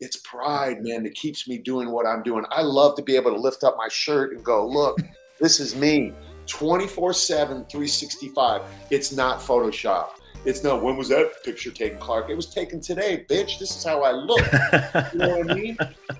[0.00, 2.44] it's pride, man, that keeps me doing what I'm doing.
[2.50, 4.98] I love to be able to lift up my shirt and go, look,
[5.40, 6.12] this is me
[6.46, 8.62] 24 7, 365.
[8.90, 10.10] It's not Photoshop.
[10.44, 12.30] It's not, when was that picture taken, Clark?
[12.30, 13.58] It was taken today, bitch.
[13.58, 14.38] This is how I look.
[15.12, 15.76] you know what I mean?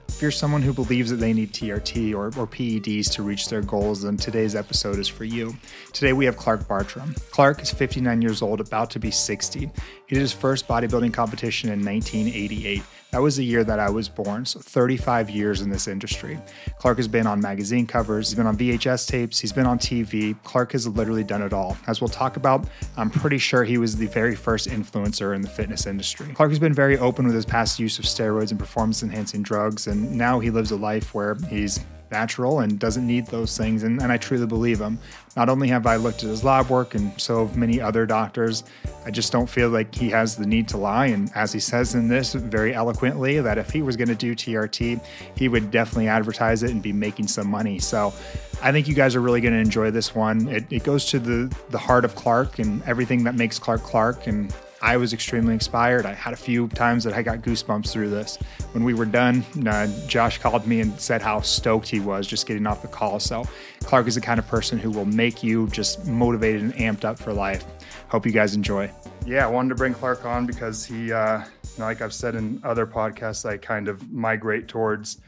[0.08, 3.62] If you're someone who believes that they need TRT or, or PEDs to reach their
[3.62, 5.56] goals, then today's episode is for you.
[5.92, 7.14] Today we have Clark Bartram.
[7.30, 9.60] Clark is 59 years old, about to be 60.
[9.60, 9.68] He
[10.08, 12.82] did his first bodybuilding competition in 1988.
[13.12, 16.38] That was the year that I was born, so 35 years in this industry.
[16.78, 20.36] Clark has been on magazine covers, he's been on VHS tapes, he's been on TV.
[20.42, 21.76] Clark has literally done it all.
[21.86, 22.66] As we'll talk about,
[22.96, 26.32] I'm pretty sure he was the very first influencer in the fitness industry.
[26.34, 29.86] Clark has been very open with his past use of steroids and performance enhancing drugs,
[29.86, 33.82] and now he lives a life where he's natural and doesn't need those things.
[33.82, 34.98] And, and I truly believe him.
[35.36, 38.64] Not only have I looked at his lab work and so have many other doctors,
[39.04, 41.06] I just don't feel like he has the need to lie.
[41.06, 44.34] And as he says in this very eloquently, that if he was going to do
[44.34, 45.04] TRT,
[45.36, 47.78] he would definitely advertise it and be making some money.
[47.78, 48.14] So
[48.62, 50.48] I think you guys are really going to enjoy this one.
[50.48, 54.26] It, it goes to the, the heart of Clark and everything that makes Clark Clark.
[54.26, 56.04] And I was extremely inspired.
[56.06, 58.36] I had a few times that I got goosebumps through this.
[58.72, 62.46] When we were done, uh, Josh called me and said how stoked he was just
[62.46, 63.18] getting off the call.
[63.18, 63.44] So,
[63.80, 67.18] Clark is the kind of person who will make you just motivated and amped up
[67.18, 67.64] for life.
[68.08, 68.90] Hope you guys enjoy.
[69.24, 71.42] Yeah, I wanted to bring Clark on because he, uh,
[71.78, 75.20] like I've said in other podcasts, I kind of migrate towards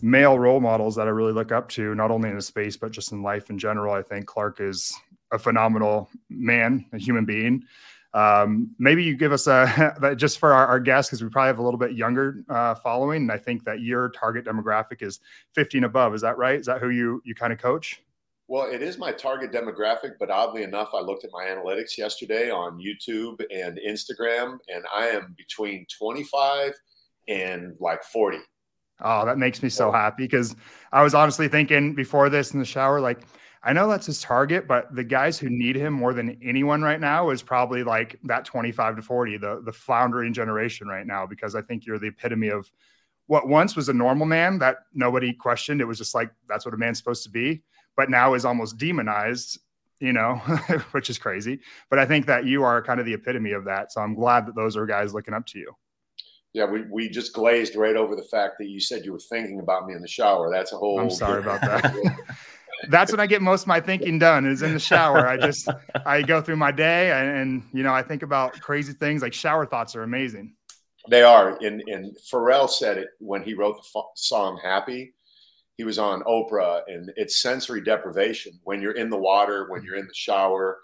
[0.00, 2.92] male role models that I really look up to, not only in the space, but
[2.92, 3.94] just in life in general.
[3.94, 4.92] I think Clark is
[5.32, 7.64] a phenomenal man, a human being.
[8.14, 11.58] Um, maybe you give us a just for our, our guests because we probably have
[11.58, 15.20] a little bit younger uh, following, and I think that your target demographic is
[15.54, 16.14] 15 above.
[16.14, 16.60] Is that right?
[16.60, 18.02] Is that who you you kind of coach?
[18.48, 22.50] Well, it is my target demographic, but oddly enough, I looked at my analytics yesterday
[22.50, 26.72] on YouTube and Instagram, and I am between 25
[27.28, 28.38] and like 40.
[29.00, 30.54] Oh, that makes me so happy because
[30.92, 33.20] I was honestly thinking before this in the shower, like
[33.64, 37.00] I know that's his target, but the guys who need him more than anyone right
[37.00, 41.54] now is probably like that 25 to 40, the the floundering generation right now, because
[41.54, 42.70] I think you're the epitome of
[43.26, 45.80] what once was a normal man that nobody questioned.
[45.80, 47.62] It was just like that's what a man's supposed to be,
[47.96, 49.60] but now is almost demonized,
[50.00, 50.34] you know,
[50.90, 51.60] which is crazy.
[51.88, 53.92] But I think that you are kind of the epitome of that.
[53.92, 55.72] So I'm glad that those are guys looking up to you.
[56.52, 59.60] Yeah, we, we just glazed right over the fact that you said you were thinking
[59.60, 60.50] about me in the shower.
[60.50, 61.00] That's a whole.
[61.00, 61.94] I'm sorry about that.
[62.88, 65.26] that's when I get most of my thinking done is in the shower.
[65.26, 65.68] I just
[66.06, 69.32] I go through my day and, and, you know I think about crazy things like
[69.32, 70.54] shower thoughts are amazing.
[71.08, 71.56] They are.
[71.62, 75.14] And and Pharrell said it when he wrote the song Happy.
[75.78, 79.96] He was on Oprah and it's sensory deprivation when you're in the water, when you're
[79.96, 80.78] in the shower,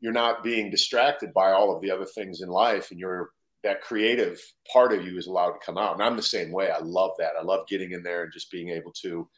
[0.00, 3.30] you're not being distracted by all of the other things in life and you're
[3.66, 4.40] that creative
[4.72, 5.94] part of you is allowed to come out.
[5.94, 6.70] And I'm the same way.
[6.70, 7.32] I love that.
[7.38, 9.28] I love getting in there and just being able to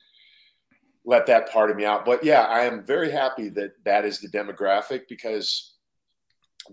[1.08, 2.04] let that part of me out.
[2.04, 5.72] But yeah, I am very happy that that is the demographic because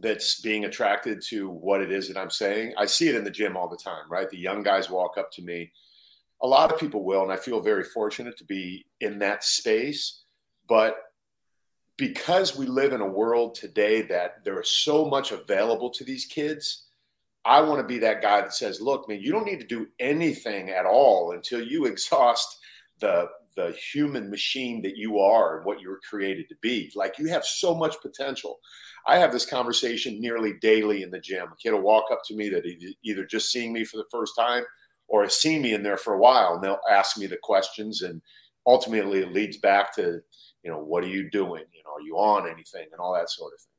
[0.01, 2.74] that's being attracted to what it is that I'm saying.
[2.78, 4.29] I see it in the gym all the time, right?
[4.29, 5.72] The young guys walk up to me.
[6.41, 10.24] A lot of people will, and I feel very fortunate to be in that space.
[10.68, 10.97] But
[11.95, 16.25] because we live in a world today that there is so much available to these
[16.25, 16.88] kids,
[17.45, 19.88] I want to be that guy that says, look, man, you don't need to do
[19.97, 22.57] anything at all until you exhaust
[23.00, 26.92] the the human machine that you are and what you were created to be.
[26.96, 28.60] Like you have so much potential.
[29.08, 31.48] I have this conversation nearly daily in the gym.
[31.52, 32.66] A kid will walk up to me that
[33.04, 34.64] either just seeing me for the first time
[35.08, 38.02] or has seen me in there for a while, and they'll ask me the questions,
[38.02, 38.22] and
[38.66, 40.20] ultimately it leads back to,
[40.64, 41.64] you know, what are you doing?
[41.72, 43.70] You know, are you on anything, and all that sort of thing.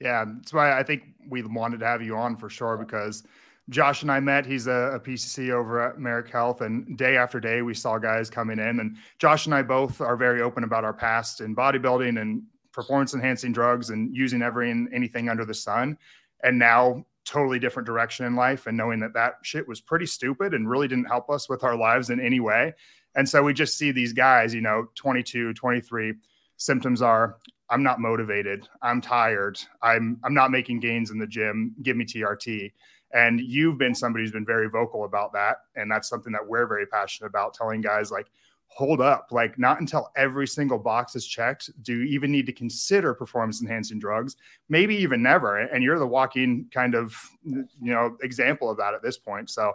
[0.00, 3.22] Yeah, that's why I think we wanted to have you on for sure because
[3.68, 4.46] Josh and I met.
[4.46, 8.30] He's a, a, PCC over at Merrick Health, and day after day, we saw guys
[8.30, 8.80] coming in.
[8.80, 12.42] And Josh and I both are very open about our past in bodybuilding and
[12.72, 15.98] performance enhancing drugs and using every anything under the sun.
[16.42, 20.54] And now, totally different direction in life, and knowing that that shit was pretty stupid
[20.54, 22.72] and really didn't help us with our lives in any way.
[23.16, 26.14] And so we just see these guys, you know, 22, 23.
[26.56, 27.36] Symptoms are
[27.70, 28.66] I'm not motivated.
[28.80, 29.60] I'm tired.
[29.82, 31.74] I'm I'm not making gains in the gym.
[31.82, 32.72] Give me TRT
[33.12, 35.58] and you've been somebody who's been very vocal about that.
[35.76, 38.26] And that's something that we're very passionate about telling guys like,
[38.70, 42.52] hold up, like not until every single box is checked do you even need to
[42.52, 44.36] consider performance enhancing drugs,
[44.68, 45.56] maybe even never.
[45.56, 49.48] And you're the walking kind of, you know, example of that at this point.
[49.48, 49.72] So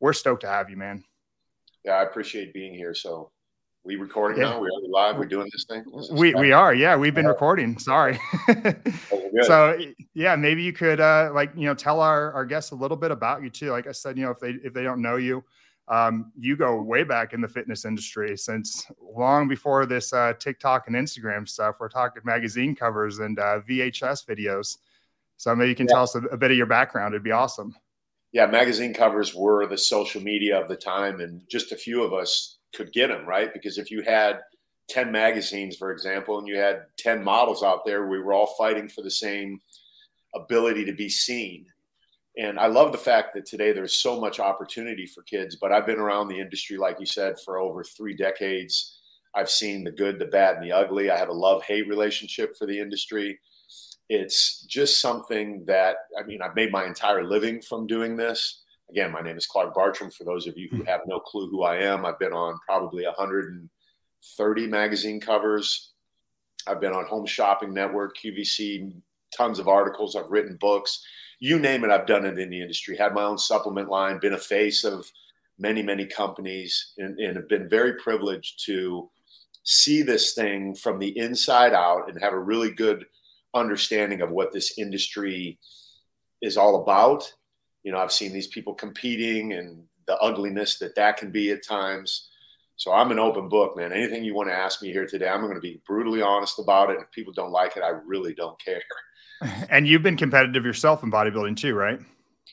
[0.00, 1.04] we're stoked to have you, man.
[1.84, 2.94] Yeah, I appreciate being here.
[2.94, 3.30] So
[3.82, 4.50] We recording yeah.
[4.50, 4.60] now?
[4.60, 5.16] We are live.
[5.16, 5.84] We're doing this thing.
[5.96, 6.74] This we we are.
[6.74, 7.78] Yeah, we've been recording.
[7.78, 8.18] Sorry.
[8.48, 8.74] oh,
[9.42, 9.78] so
[10.12, 13.10] yeah, maybe you could uh, like you know tell our our guests a little bit
[13.10, 13.70] about you too.
[13.70, 15.42] Like I said, you know if they if they don't know you,
[15.88, 20.86] um, you go way back in the fitness industry since long before this uh, TikTok
[20.86, 21.76] and Instagram stuff.
[21.80, 24.76] We're talking magazine covers and uh, VHS videos.
[25.38, 25.94] So maybe you can yeah.
[25.94, 27.14] tell us a, a bit of your background.
[27.14, 27.74] It'd be awesome.
[28.32, 32.12] Yeah, magazine covers were the social media of the time, and just a few of
[32.12, 34.40] us could get them right because if you had
[34.88, 38.88] 10 magazines, for example, and you had 10 models out there, we were all fighting
[38.88, 39.60] for the same
[40.34, 41.66] ability to be seen
[42.36, 45.56] and I love the fact that today there's so much opportunity for kids.
[45.56, 48.98] But I've been around the industry, like you said, for over three decades.
[49.34, 51.10] I've seen the good, the bad, and the ugly.
[51.10, 53.38] I have a love hate relationship for the industry.
[54.08, 58.62] It's just something that, I mean, I've made my entire living from doing this.
[58.90, 60.10] Again, my name is Clark Bartram.
[60.10, 60.86] For those of you who hmm.
[60.86, 65.92] have no clue who I am, I've been on probably 130 magazine covers.
[66.66, 68.92] I've been on Home Shopping Network, QVC,
[69.34, 70.16] tons of articles.
[70.16, 71.02] I've written books
[71.40, 72.96] you name it, I've done it in the industry.
[72.96, 75.10] Had my own supplement line, been a face of
[75.58, 79.10] many, many companies, and, and have been very privileged to
[79.64, 83.06] see this thing from the inside out and have a really good
[83.54, 85.58] understanding of what this industry
[86.42, 87.32] is all about.
[87.82, 91.64] You know, I've seen these people competing and the ugliness that that can be at
[91.66, 92.28] times.
[92.76, 93.92] So I'm an open book, man.
[93.92, 96.90] Anything you want to ask me here today, I'm going to be brutally honest about
[96.90, 96.98] it.
[97.00, 98.82] If people don't like it, I really don't care.
[99.70, 102.00] And you've been competitive yourself in bodybuilding too, right?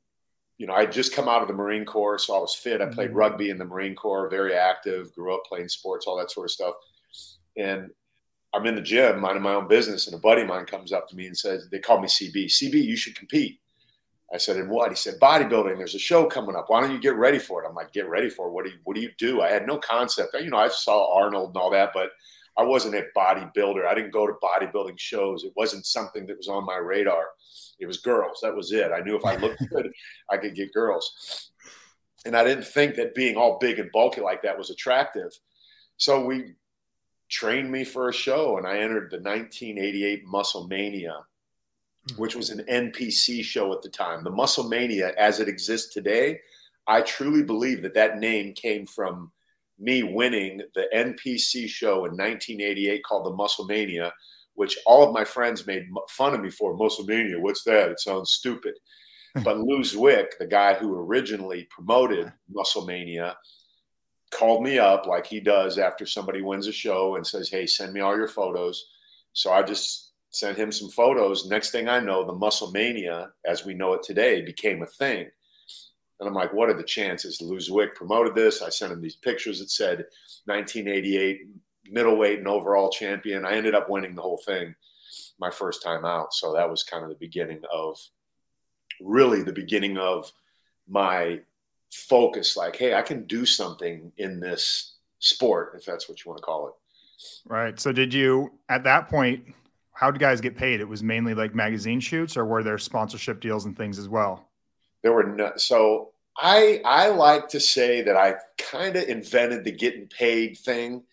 [0.58, 2.82] you know, I just come out of the Marine Corps, so I was fit.
[2.82, 3.18] I played mm-hmm.
[3.18, 6.52] rugby in the Marine Corps, very active, grew up playing sports, all that sort of
[6.52, 6.74] stuff.
[7.56, 7.92] And
[8.54, 11.08] I'm in the gym, minding my own business, and a buddy of mine comes up
[11.10, 12.46] to me and says, they call me CB.
[12.46, 13.60] CB, you should compete.
[14.34, 15.78] I said, "In what?" He said, "Bodybuilding.
[15.78, 16.70] There's a show coming up.
[16.70, 18.52] Why don't you get ready for it?" I'm like, "Get ready for it?
[18.52, 20.36] What do you What do you do?" I had no concept.
[20.36, 22.12] You know, I saw Arnold and all that, but
[22.58, 23.86] I wasn't a bodybuilder.
[23.86, 25.44] I didn't go to bodybuilding shows.
[25.44, 27.26] It wasn't something that was on my radar.
[27.80, 28.40] It was girls.
[28.42, 28.92] That was it.
[28.92, 29.92] I knew if I looked good,
[30.30, 31.52] I could get girls.
[32.26, 35.32] And I didn't think that being all big and bulky like that was attractive.
[35.98, 36.56] So we
[37.30, 41.20] trained me for a show, and I entered the 1988 Muscle Mania.
[42.16, 44.24] Which was an NPC show at the time.
[44.24, 46.40] The Muscle Mania, as it exists today,
[46.88, 49.32] I truly believe that that name came from
[49.80, 54.14] me winning the NPC show in 1988 called the Muscle Mania,
[54.56, 56.76] which all of my friends made fun of me for.
[56.76, 57.92] Muscle Mania, what's that?
[57.92, 58.76] It sounds stupid.
[59.36, 59.44] Hmm.
[59.44, 63.36] but Lou Zwick, the guy who originally promoted Muscle Mania,
[64.32, 67.94] called me up like he does after somebody wins a show and says, Hey, send
[67.94, 68.88] me all your photos.
[69.34, 71.48] So I just sent him some photos.
[71.50, 75.28] Next thing I know, the Muscle Mania, as we know it today, became a thing.
[76.20, 77.42] And I'm like, what are the chances?
[77.42, 78.62] Lou Zwick promoted this.
[78.62, 80.06] I sent him these pictures that said
[80.46, 81.42] 1988
[81.90, 83.46] middleweight and overall champion.
[83.46, 84.76] I ended up winning the whole thing
[85.40, 86.34] my first time out.
[86.34, 88.00] So that was kind of the beginning of
[89.00, 90.32] really the beginning of
[90.88, 91.40] my
[91.92, 96.40] focus like, hey, I can do something in this sport, if that's what you want
[96.40, 96.74] to call it.
[97.48, 97.80] Right.
[97.80, 99.44] So did you at that point
[99.98, 100.80] how did guys get paid?
[100.80, 104.48] It was mainly like magazine shoots or were there sponsorship deals and things as well?
[105.02, 109.72] There were no so I I like to say that I kind of invented the
[109.72, 111.04] getting paid thing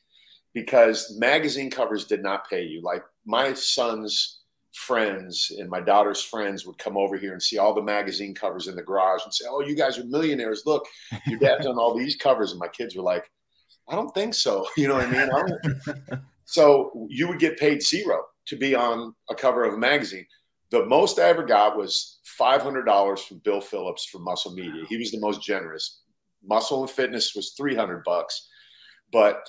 [0.52, 2.82] because magazine covers did not pay you.
[2.82, 4.40] Like my son's
[4.74, 8.68] friends and my daughter's friends would come over here and see all the magazine covers
[8.68, 10.64] in the garage and say, "Oh, you guys are millionaires!
[10.66, 10.84] Look,
[11.26, 13.30] your dad's done all these covers." And my kids were like,
[13.88, 15.30] "I don't think so." You know what I mean?
[16.12, 20.26] I so you would get paid zero to be on a cover of a magazine.
[20.70, 24.84] The most I ever got was five hundred dollars from Bill Phillips from Muscle Media.
[24.88, 26.00] He was the most generous.
[26.46, 28.48] Muscle and Fitness was three hundred bucks,
[29.12, 29.46] but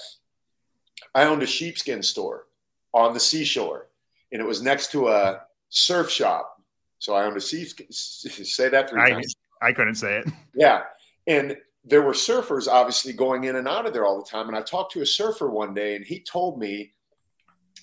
[1.14, 2.48] I owned a sheepskin store
[2.94, 3.90] on the seashore,
[4.32, 6.62] and it was next to a surf shop.
[7.00, 7.92] So I owned a sheepskin.
[7.92, 9.36] Say that three I, times.
[9.62, 10.28] I couldn't say it.
[10.54, 10.84] Yeah,
[11.28, 14.48] and there were surfers obviously going in and out of there all the time.
[14.48, 16.94] And I talked to a surfer one day, and he told me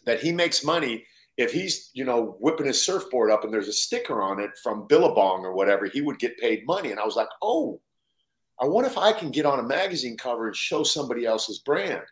[0.07, 1.05] that he makes money
[1.37, 4.87] if he's you know whipping his surfboard up and there's a sticker on it from
[4.87, 5.87] Billabong or whatever.
[5.87, 7.81] He would get paid money, and I was like, oh.
[8.61, 12.03] I wonder if I can get on a magazine cover and show somebody else's brand.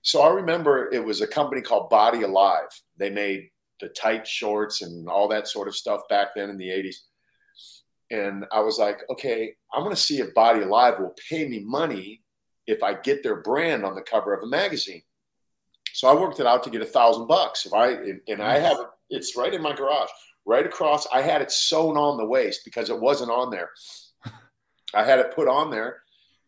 [0.00, 2.68] So I remember it was a company called Body Alive.
[2.96, 6.68] They made the tight shorts and all that sort of stuff back then in the
[6.68, 6.96] 80s.
[8.10, 11.60] And I was like, okay, I'm going to see if Body Alive will pay me
[11.60, 12.22] money
[12.66, 15.02] if I get their brand on the cover of a magazine.
[15.94, 17.66] So I worked it out to get a thousand bucks.
[17.66, 17.92] If I
[18.26, 20.08] and I have it, it's right in my garage,
[20.44, 21.06] right across.
[21.06, 23.70] I had it sewn on the waist because it wasn't on there.
[24.94, 26.02] I had it put on there,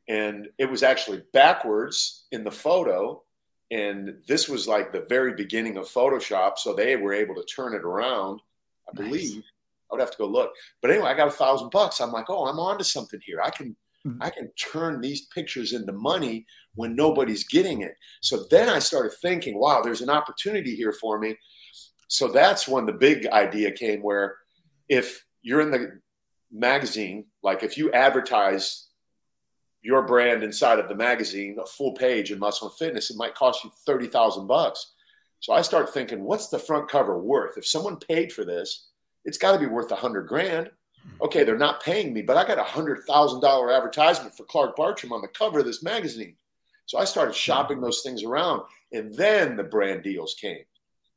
[0.08, 3.22] and it was actually backwards in the photo.
[3.70, 7.72] And this was like the very beginning of Photoshop, so they were able to turn
[7.72, 8.40] it around.
[8.88, 9.10] I nice.
[9.10, 9.44] believe
[9.90, 10.50] I would have to go look.
[10.82, 12.00] But anyway, I got a thousand bucks.
[12.00, 13.40] I'm like, oh, I'm onto something here.
[13.40, 13.76] I can.
[14.06, 14.18] Mm.
[14.20, 17.94] I can turn these pictures into money when nobody's getting it.
[18.20, 21.36] So then I started thinking, wow, there's an opportunity here for me.
[22.08, 24.36] So that's when the big idea came where
[24.88, 26.00] if you're in the
[26.52, 28.86] magazine, like if you advertise
[29.82, 33.34] your brand inside of the magazine, a full page in Muscle and Fitness, it might
[33.34, 34.92] cost you 30,000 bucks.
[35.40, 37.56] So I start thinking, what's the front cover worth?
[37.56, 38.88] If someone paid for this,
[39.24, 40.70] it's got to be worth a hundred grand.
[41.20, 44.76] Okay, they're not paying me, but I got a hundred thousand dollar advertisement for Clark
[44.76, 46.36] Bartram on the cover of this magazine.
[46.86, 50.64] So I started shopping those things around, and then the brand deals came.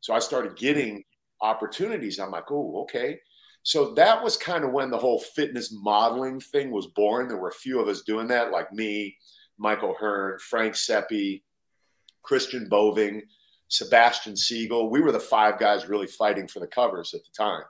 [0.02, 1.04] So I started getting
[1.42, 2.20] opportunities.
[2.20, 3.20] I'm like, oh, okay.
[3.64, 7.28] So that was kind of when the whole fitness modeling thing was born.
[7.28, 9.18] There were a few of us doing that, like me,
[9.58, 11.44] Michael Hearn, Frank Sepe,
[12.24, 13.22] Christian Boeving,
[13.68, 14.90] Sebastian Siegel.
[14.90, 17.64] We were the five guys really fighting for the covers at the time.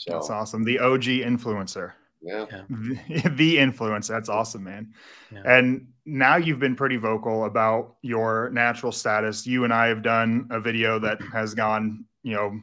[0.00, 0.64] So that's awesome.
[0.64, 1.92] The OG influencer.
[2.22, 2.46] Yeah.
[2.70, 4.08] The, the influence.
[4.08, 4.94] That's awesome, man.
[5.30, 5.42] Yeah.
[5.44, 9.46] And now you've been pretty vocal about your natural status.
[9.46, 12.58] You and I have done a video that has gone, you know,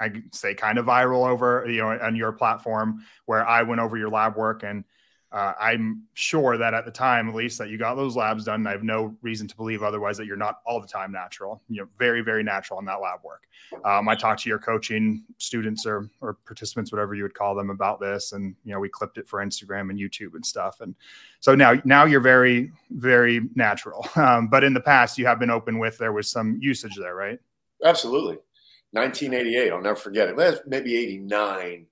[0.00, 3.96] I say kind of viral over, you know, on your platform where I went over
[3.96, 4.84] your lab work and
[5.32, 8.66] uh, I'm sure that at the time, at least, that you got those labs done.
[8.66, 11.62] I have no reason to believe otherwise that you're not all the time natural.
[11.70, 13.44] You know, very, very natural in that lab work.
[13.84, 17.70] Um, I talked to your coaching students or or participants, whatever you would call them,
[17.70, 20.82] about this, and you know, we clipped it for Instagram and YouTube and stuff.
[20.82, 20.94] And
[21.40, 24.06] so now, now you're very, very natural.
[24.22, 27.16] Um, but in the past, you have been open with there was some usage there,
[27.16, 27.40] right?
[27.82, 28.36] Absolutely.
[28.92, 30.62] 1988, I'll never forget it.
[30.66, 31.86] Maybe 89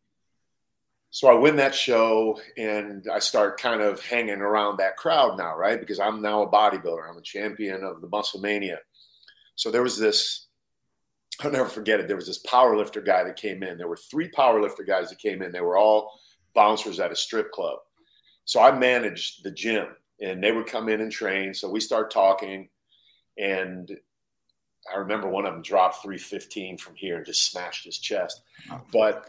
[1.10, 5.56] so I win that show and I start kind of hanging around that crowd now,
[5.56, 5.80] right?
[5.80, 7.08] Because I'm now a bodybuilder.
[7.08, 8.78] I'm a champion of the Muscle Mania.
[9.56, 10.46] So there was this,
[11.40, 12.06] I'll never forget it.
[12.06, 13.76] There was this powerlifter guy that came in.
[13.76, 15.50] There were three powerlifter guys that came in.
[15.50, 16.12] They were all
[16.54, 17.78] bouncers at a strip club.
[18.44, 19.88] So I managed the gym
[20.20, 21.54] and they would come in and train.
[21.54, 22.68] So we start talking
[23.36, 23.90] and
[24.92, 28.42] I remember one of them dropped 315 from here and just smashed his chest.
[28.70, 28.80] Oh.
[28.92, 29.28] But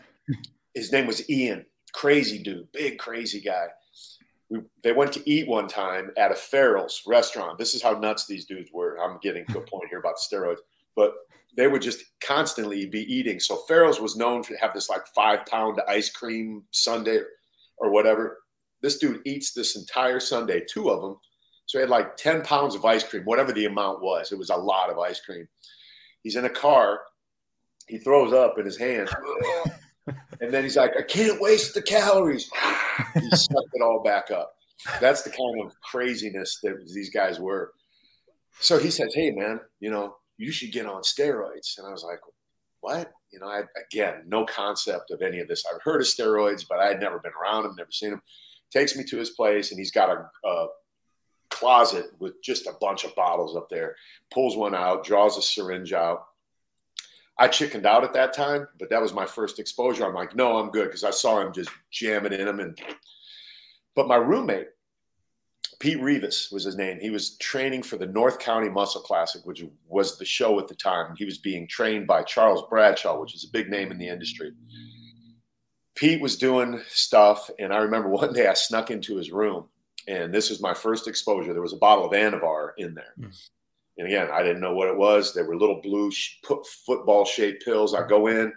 [0.76, 3.68] his name was Ian crazy dude, big crazy guy.
[4.50, 7.58] We, they went to eat one time at a Farrell's restaurant.
[7.58, 8.98] This is how nuts these dudes were.
[8.98, 10.60] I'm getting to a point here about steroids,
[10.96, 11.14] but
[11.56, 13.40] they would just constantly be eating.
[13.40, 17.22] So Farrell's was known to have this like five pound ice cream sundae
[17.78, 18.40] or whatever.
[18.82, 21.18] This dude eats this entire sundae, two of them.
[21.66, 24.32] So he had like 10 pounds of ice cream, whatever the amount was.
[24.32, 25.48] It was a lot of ice cream.
[26.24, 27.02] He's in a car.
[27.88, 29.10] He throws up in his hand.
[30.42, 32.50] and then he's like, I can't waste the calories.
[33.14, 34.54] he sucked it all back up.
[35.00, 37.72] That's the kind of craziness that these guys were.
[38.60, 41.78] So he says, Hey, man, you know, you should get on steroids.
[41.78, 42.20] And I was like,
[42.82, 43.12] What?
[43.32, 45.64] You know, I, again, no concept of any of this.
[45.72, 48.22] I've heard of steroids, but I had never been around them, never seen them.
[48.72, 50.68] Takes me to his place, and he's got a, a
[51.50, 53.96] closet with just a bunch of bottles up there.
[54.34, 56.24] Pulls one out, draws a syringe out,
[57.42, 60.06] I chickened out at that time, but that was my first exposure.
[60.06, 62.60] I'm like, no, I'm good because I saw him just jamming in him.
[62.60, 62.80] And
[63.96, 64.68] but my roommate,
[65.80, 67.00] Pete Revis was his name.
[67.00, 70.76] He was training for the North County Muscle Classic, which was the show at the
[70.76, 71.16] time.
[71.18, 74.52] He was being trained by Charles Bradshaw, which is a big name in the industry.
[75.96, 79.66] Pete was doing stuff, and I remember one day I snuck into his room,
[80.08, 81.54] and this was my first exposure.
[81.54, 83.16] There was a bottle of Anavar in there.
[83.20, 83.36] Mm.
[83.98, 85.34] And again, I didn't know what it was.
[85.34, 86.12] They were little blue
[86.86, 87.94] football shaped pills.
[87.94, 88.52] I go in,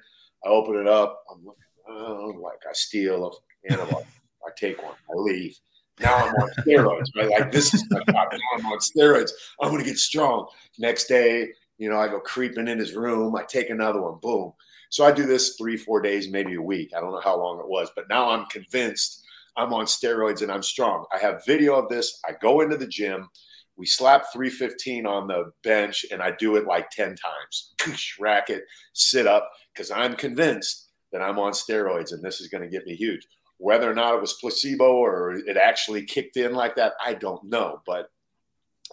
[0.44, 1.22] I open it up.
[1.30, 4.06] I'm looking, oh, like I steal a antibiotic.
[4.46, 5.58] I take one, I leave.
[6.00, 7.30] Now I'm on steroids, right?
[7.30, 8.26] Like this is my Now
[8.56, 9.30] I'm on steroids.
[9.60, 10.48] I'm going to get strong.
[10.78, 13.36] Next day, you know, I go creeping in his room.
[13.36, 14.18] I take another one.
[14.20, 14.52] Boom.
[14.90, 16.92] So I do this three, four days, maybe a week.
[16.96, 19.24] I don't know how long it was, but now I'm convinced
[19.56, 21.06] I'm on steroids and I'm strong.
[21.12, 22.20] I have video of this.
[22.28, 23.28] I go into the gym
[23.76, 27.74] we slap 315 on the bench and I do it like 10 times.
[28.20, 32.68] Racket, sit up, because I'm convinced that I'm on steroids and this is going to
[32.68, 33.26] get me huge.
[33.58, 37.42] Whether or not it was placebo or it actually kicked in like that, I don't
[37.44, 37.80] know.
[37.86, 38.10] But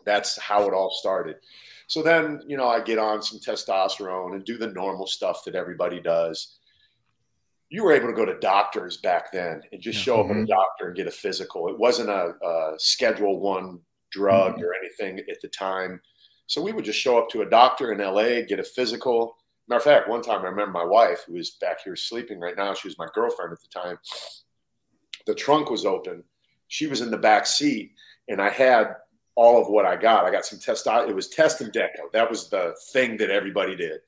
[0.05, 1.38] that's how it all started.
[1.88, 5.55] So then, you know, I get on some testosterone and do the normal stuff that
[5.55, 6.57] everybody does.
[7.69, 10.31] You were able to go to doctors back then and just show mm-hmm.
[10.31, 11.67] up at a doctor and get a physical.
[11.67, 13.79] It wasn't a, a Schedule One
[14.12, 14.63] drug mm-hmm.
[14.63, 16.01] or anything at the time.
[16.48, 19.38] So we would just show up to a doctor in LA, get a physical.
[19.68, 22.58] Matter of fact, one time I remember my wife, who is back here sleeping right
[22.58, 23.98] now, she was my girlfriend at the time.
[25.27, 26.24] The trunk was open.
[26.68, 27.94] She was in the back seat,
[28.27, 28.96] and I had
[29.36, 30.25] all of what I got.
[30.25, 30.86] I got some test.
[30.88, 32.12] It was test and deca.
[32.12, 34.00] That was the thing that everybody did.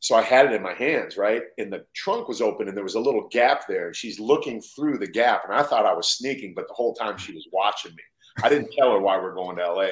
[0.00, 1.42] So I had it in my hands, right?
[1.58, 3.92] And the trunk was open and there was a little gap there.
[3.92, 5.42] She's looking through the gap.
[5.44, 8.02] And I thought I was sneaking, but the whole time she was watching me.
[8.42, 9.88] I didn't tell her why we're going to LA.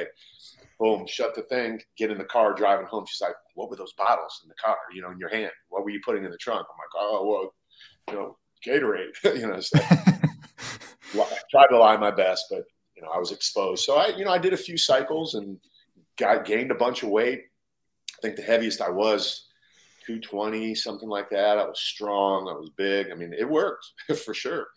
[0.79, 3.05] Boom, shut the thing, get in the car, driving home.
[3.09, 5.53] She's like, What were those bottles in the car, you know, in your hand?
[5.69, 6.67] What were you putting in the trunk?
[6.71, 7.55] I'm like, Oh, well,
[8.09, 8.37] you know,
[8.67, 9.79] Gatorade, you know, so
[11.23, 12.65] I tried to lie my best, but
[12.97, 13.85] you know, I was exposed.
[13.85, 15.59] So I, you know, I did a few cycles and
[16.19, 17.43] got gained a bunch of weight.
[18.19, 19.47] I think the heaviest I was
[20.07, 21.59] 220, something like that.
[21.59, 22.49] I was strong.
[22.49, 23.11] I was big.
[23.11, 23.87] I mean, it worked
[24.25, 24.69] for sure.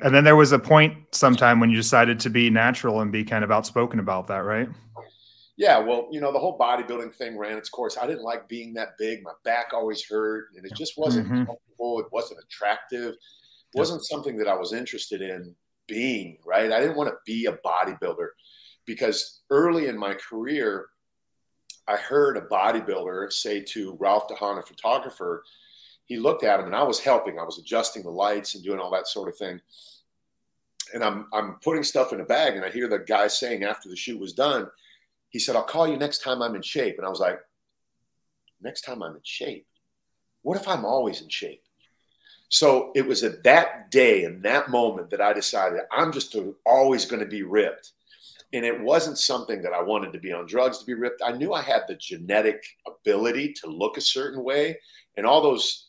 [0.00, 3.24] And then there was a point sometime when you decided to be natural and be
[3.24, 4.68] kind of outspoken about that, right?
[5.56, 7.96] Yeah, well, you know, the whole bodybuilding thing ran its course.
[7.96, 9.22] I didn't like being that big.
[9.22, 11.44] My back always hurt, and it just wasn't mm-hmm.
[11.44, 12.00] comfortable.
[12.00, 13.14] It wasn't attractive.
[13.14, 15.54] It wasn't something that I was interested in
[15.86, 16.72] being, right?
[16.72, 18.28] I didn't want to be a bodybuilder
[18.84, 20.86] because early in my career,
[21.86, 25.44] I heard a bodybuilder say to Ralph DeHaan, a photographer,
[26.06, 27.38] he looked at him and I was helping.
[27.38, 29.60] I was adjusting the lights and doing all that sort of thing.
[30.92, 33.88] And I'm I'm putting stuff in a bag and I hear the guy saying after
[33.88, 34.68] the shoot was done,
[35.30, 36.96] he said, I'll call you next time I'm in shape.
[36.98, 37.40] And I was like,
[38.60, 39.66] next time I'm in shape?
[40.42, 41.62] What if I'm always in shape?
[42.50, 47.04] So it was at that day and that moment that I decided I'm just always
[47.04, 47.92] going to be ripped.
[48.52, 51.20] And it wasn't something that I wanted to be on drugs to be ripped.
[51.24, 54.78] I knew I had the genetic ability to look a certain way.
[55.16, 55.83] And all those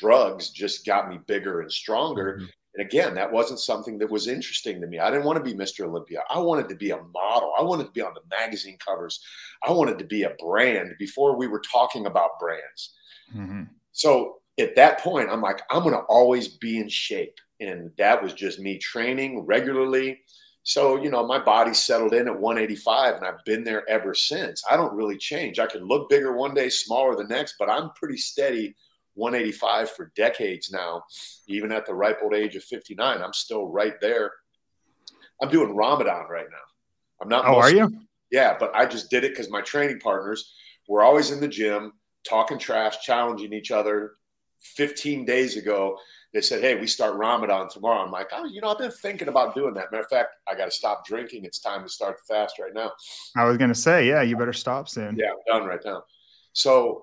[0.00, 2.36] drugs just got me bigger and stronger.
[2.36, 2.46] Mm-hmm.
[2.76, 4.98] And again, that wasn't something that was interesting to me.
[4.98, 5.86] I didn't want to be Mr.
[5.86, 6.22] Olympia.
[6.28, 7.52] I wanted to be a model.
[7.56, 9.20] I wanted to be on the magazine covers.
[9.62, 12.94] I wanted to be a brand before we were talking about brands.
[13.34, 13.64] Mm-hmm.
[13.92, 17.38] So at that point, I'm like, I'm going to always be in shape.
[17.60, 20.20] And that was just me training regularly.
[20.64, 24.64] So, you know, my body settled in at 185 and I've been there ever since.
[24.68, 25.58] I don't really change.
[25.58, 28.74] I can look bigger one day, smaller the next, but I'm pretty steady
[29.14, 31.02] 185 for decades now.
[31.46, 34.32] Even at the ripe old age of 59, I'm still right there.
[35.42, 36.56] I'm doing Ramadan right now.
[37.20, 37.44] I'm not.
[37.46, 37.90] Oh, are you?
[38.30, 40.52] Yeah, but I just did it because my training partners
[40.88, 41.92] were always in the gym
[42.28, 44.12] talking trash, challenging each other,
[44.76, 45.96] 15 days ago,
[46.32, 48.04] they said, Hey, we start Ramadan tomorrow.
[48.04, 49.92] I'm like, Oh, you know, I've been thinking about doing that.
[49.92, 51.44] Matter of fact, I got to stop drinking.
[51.44, 52.92] It's time to start the fast right now.
[53.36, 55.16] I was going to say, Yeah, you better stop soon.
[55.16, 56.02] Yeah, I'm done right now.
[56.54, 57.02] So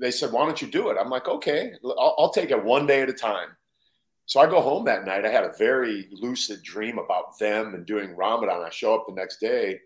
[0.00, 0.96] they said, Why don't you do it?
[1.00, 3.48] I'm like, Okay, I'll, I'll take it one day at a time.
[4.26, 5.26] So I go home that night.
[5.26, 8.62] I had a very lucid dream about them and doing Ramadan.
[8.64, 9.78] I show up the next day.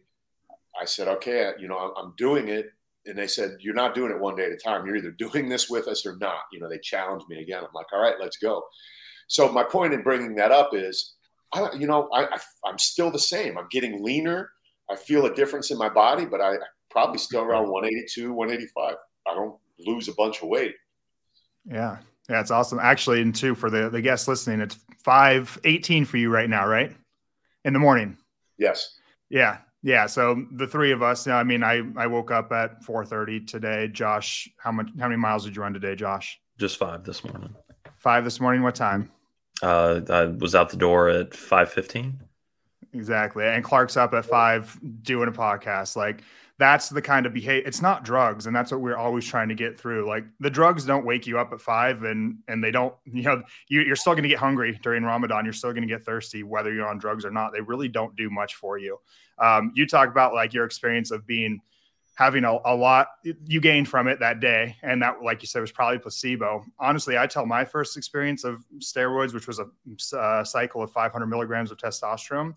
[0.81, 2.71] I said, Okay, you know, I'm doing it
[3.07, 4.87] and they said, You're not doing it one day at a time.
[4.87, 6.43] You're either doing this with us or not.
[6.53, 7.63] You know, they challenged me again.
[7.65, 8.63] I'm like, All right, let's go.
[9.29, 11.15] So, my point in bringing that up is,
[11.53, 13.59] I, you know, I, I, am still the same.
[13.59, 14.51] I'm getting leaner.
[14.91, 16.57] I feel a difference in my body, but I
[16.91, 18.95] probably still around 182, 185.
[19.27, 20.75] I don't lose a bunch of weight.
[21.65, 21.99] Yeah.
[22.29, 22.79] Yeah, it's awesome.
[22.79, 26.95] Actually, and two for the, the guests listening, it's 518 for you right now, right?
[27.65, 28.19] In the morning.
[28.59, 28.99] Yes.
[29.31, 29.59] Yeah.
[29.83, 31.27] Yeah, so the three of us.
[31.29, 33.89] I mean, I I woke up at 4:30 today.
[33.89, 34.89] Josh, how much?
[34.99, 36.41] How many miles did you run today, Josh?
[36.59, 37.55] Just five this morning.
[37.97, 38.63] Five this morning.
[38.63, 39.11] What time?
[39.63, 42.15] Uh, I was out the door at 5:15.
[42.93, 45.95] Exactly, and Clark's up at five doing a podcast.
[45.95, 46.23] Like
[46.59, 49.55] that's the kind of behavior it's not drugs and that's what we're always trying to
[49.55, 52.95] get through like the drugs don't wake you up at five and and they don't
[53.05, 55.89] you know you, are still going to get hungry during ramadan you're still going to
[55.89, 58.99] get thirsty whether you're on drugs or not they really don't do much for you.
[59.39, 61.61] Um, you talk about like your experience of being
[62.15, 63.09] having a, a lot
[63.47, 66.65] you gained from it that day and that like you said was probably placebo.
[66.79, 69.67] Honestly i tell my first experience of steroids which was a,
[70.17, 72.55] a cycle of 500 milligrams of testosterone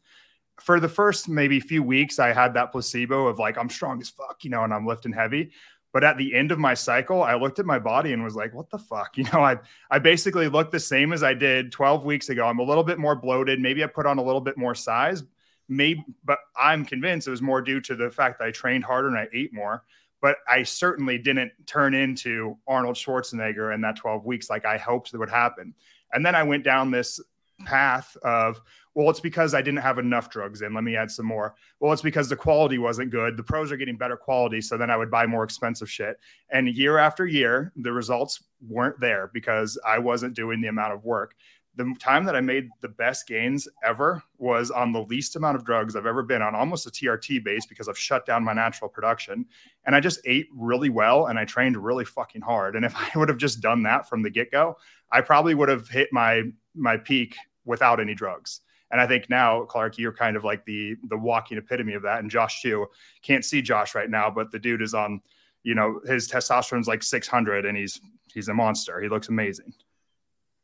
[0.61, 4.09] for the first maybe few weeks, I had that placebo of like, I'm strong as
[4.09, 5.51] fuck, you know, and I'm lifting heavy.
[5.91, 8.53] But at the end of my cycle, I looked at my body and was like,
[8.53, 9.11] what the fuck?
[9.17, 9.57] You know, I,
[9.89, 12.45] I basically looked the same as I did 12 weeks ago.
[12.45, 13.59] I'm a little bit more bloated.
[13.59, 15.23] Maybe I put on a little bit more size.
[15.67, 19.07] Maybe, but I'm convinced it was more due to the fact that I trained harder
[19.07, 19.83] and I ate more.
[20.21, 25.11] But I certainly didn't turn into Arnold Schwarzenegger in that 12 weeks like I hoped
[25.11, 25.73] that would happen.
[26.13, 27.19] And then I went down this
[27.65, 28.61] path of
[28.93, 30.73] well it's because i didn't have enough drugs in.
[30.73, 31.55] Let me add some more.
[31.79, 33.37] Well it's because the quality wasn't good.
[33.37, 36.17] The pros are getting better quality so then i would buy more expensive shit.
[36.49, 41.03] And year after year the results weren't there because i wasn't doing the amount of
[41.03, 41.35] work.
[41.75, 45.63] The time that I made the best gains ever was on the least amount of
[45.63, 48.89] drugs I've ever been on, almost a TRT base because I've shut down my natural
[48.89, 49.45] production.
[49.85, 52.75] And I just ate really well and I trained really fucking hard.
[52.75, 54.75] And if I would have just done that from the get go,
[55.11, 56.43] I probably would have hit my
[56.75, 58.61] my peak without any drugs.
[58.91, 62.19] And I think now, Clark, you're kind of like the the walking epitome of that.
[62.19, 62.87] And Josh too.
[63.21, 65.21] Can't see Josh right now, but the dude is on,
[65.63, 68.01] you know, his testosterone's like 600 and he's
[68.33, 68.99] he's a monster.
[68.99, 69.73] He looks amazing.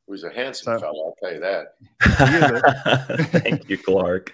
[0.10, 3.32] He's a handsome so, fellow, I'll tell you that.
[3.44, 4.34] Thank you, Clark.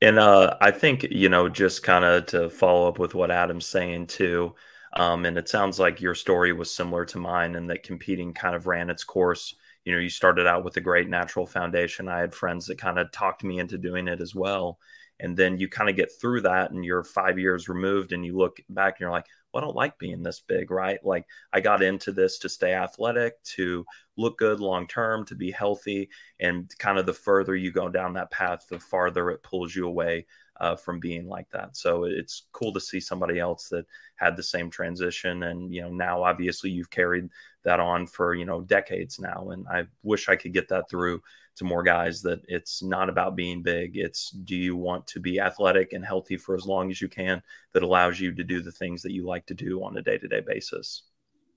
[0.00, 3.66] And uh, I think, you know, just kind of to follow up with what Adam's
[3.66, 4.54] saying too,
[4.94, 8.54] um, and it sounds like your story was similar to mine and that competing kind
[8.54, 9.54] of ran its course.
[9.84, 12.08] You know, you started out with a great natural foundation.
[12.08, 14.78] I had friends that kind of talked me into doing it as well.
[15.20, 18.36] And then you kind of get through that and you're five years removed and you
[18.36, 20.98] look back and you're like, well, I don't like being this big, right?
[21.04, 23.84] Like I got into this to stay athletic, to
[24.16, 26.08] look good long term, to be healthy.
[26.38, 29.86] And kind of the further you go down that path, the farther it pulls you
[29.86, 30.26] away
[30.60, 31.76] uh, from being like that.
[31.76, 35.44] So it's cool to see somebody else that had the same transition.
[35.44, 37.28] And, you know, now obviously you've carried
[37.64, 39.50] that on for, you know, decades now.
[39.50, 41.22] And I wish I could get that through
[41.56, 43.96] to more guys that it's not about being big.
[43.96, 47.42] It's do you want to be athletic and healthy for as long as you can
[47.72, 50.18] that allows you to do the things that you like to do on a day
[50.18, 51.02] to day basis?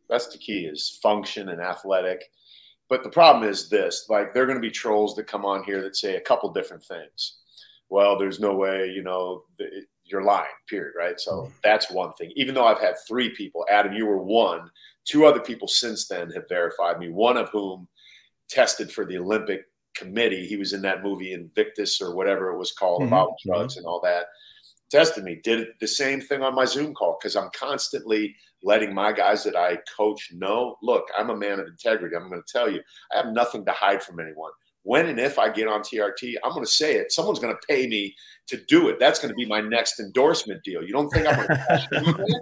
[0.10, 2.24] That's the key is function and athletic.
[2.90, 5.64] But the problem is this like, there are going to be trolls that come on
[5.64, 7.40] here that say a couple different things.
[7.90, 9.44] Well, there's no way, you know,
[10.06, 11.20] you're lying, period, right?
[11.20, 11.54] So mm-hmm.
[11.64, 12.32] that's one thing.
[12.36, 14.70] Even though I've had three people, Adam, you were one,
[15.06, 17.88] two other people since then have verified me, one of whom
[18.50, 19.66] tested for the Olympic
[19.96, 20.46] committee.
[20.46, 23.14] He was in that movie Invictus or whatever it was called mm-hmm.
[23.14, 24.26] about drugs and all that.
[24.92, 29.12] Tested me, did the same thing on my Zoom call because I'm constantly letting my
[29.12, 32.16] guys that I coach know look, I'm a man of integrity.
[32.16, 34.52] I'm going to tell you, I have nothing to hide from anyone.
[34.84, 37.12] When and if I get on TRT, I'm going to say it.
[37.12, 38.14] Someone's going to pay me
[38.48, 39.00] to do it.
[39.00, 40.84] That's going to be my next endorsement deal.
[40.84, 41.48] You don't think I'm going
[41.92, 42.42] to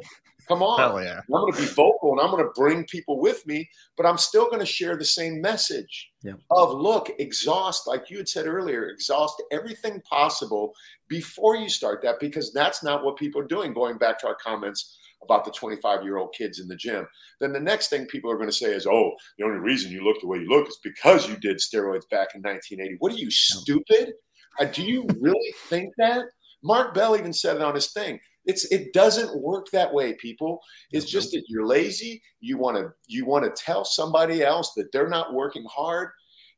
[0.52, 0.80] Come on.
[0.80, 1.20] Hell yeah.
[1.20, 4.18] I'm going to be vocal and I'm going to bring people with me, but I'm
[4.18, 6.34] still going to share the same message yeah.
[6.50, 10.74] of look, exhaust, like you had said earlier, exhaust everything possible
[11.08, 13.74] before you start that because that's not what people are doing.
[13.74, 17.08] Going back to our comments about the 25 year old kids in the gym.
[17.40, 20.04] Then the next thing people are going to say is, oh, the only reason you
[20.04, 22.96] look the way you look is because you did steroids back in 1980.
[23.00, 24.14] What are you, stupid?
[24.60, 26.26] Uh, do you really think that?
[26.64, 28.20] Mark Bell even said it on his thing.
[28.46, 30.60] It's it doesn't work that way, people.
[30.92, 32.22] It's just that you're lazy.
[32.40, 36.10] You want to you want to tell somebody else that they're not working hard.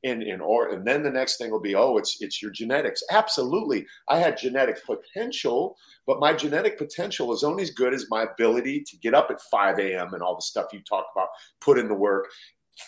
[0.05, 3.01] And, and or and then the next thing will be oh it's it's your genetics
[3.09, 8.23] absolutely i had genetic potential but my genetic potential is only as good as my
[8.23, 11.29] ability to get up at 5 a.m and all the stuff you talk about
[11.61, 12.25] put in the work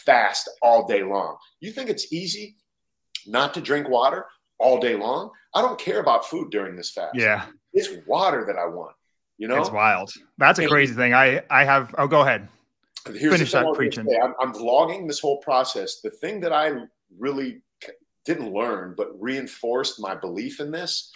[0.05, 2.57] fast all day long you think it's easy
[3.25, 4.25] not to drink water
[4.59, 8.57] all day long i don't care about food during this fast yeah it's water that
[8.57, 8.95] I want.
[9.37, 10.11] You know, it's wild.
[10.37, 11.13] That's a and, crazy thing.
[11.13, 11.93] I I have.
[11.97, 12.47] Oh, go ahead.
[13.05, 14.07] Finish that preaching.
[14.23, 15.99] I'm, I'm vlogging this whole process.
[16.01, 16.71] The thing that I
[17.17, 17.61] really
[18.25, 21.11] didn't learn, but reinforced my belief in this.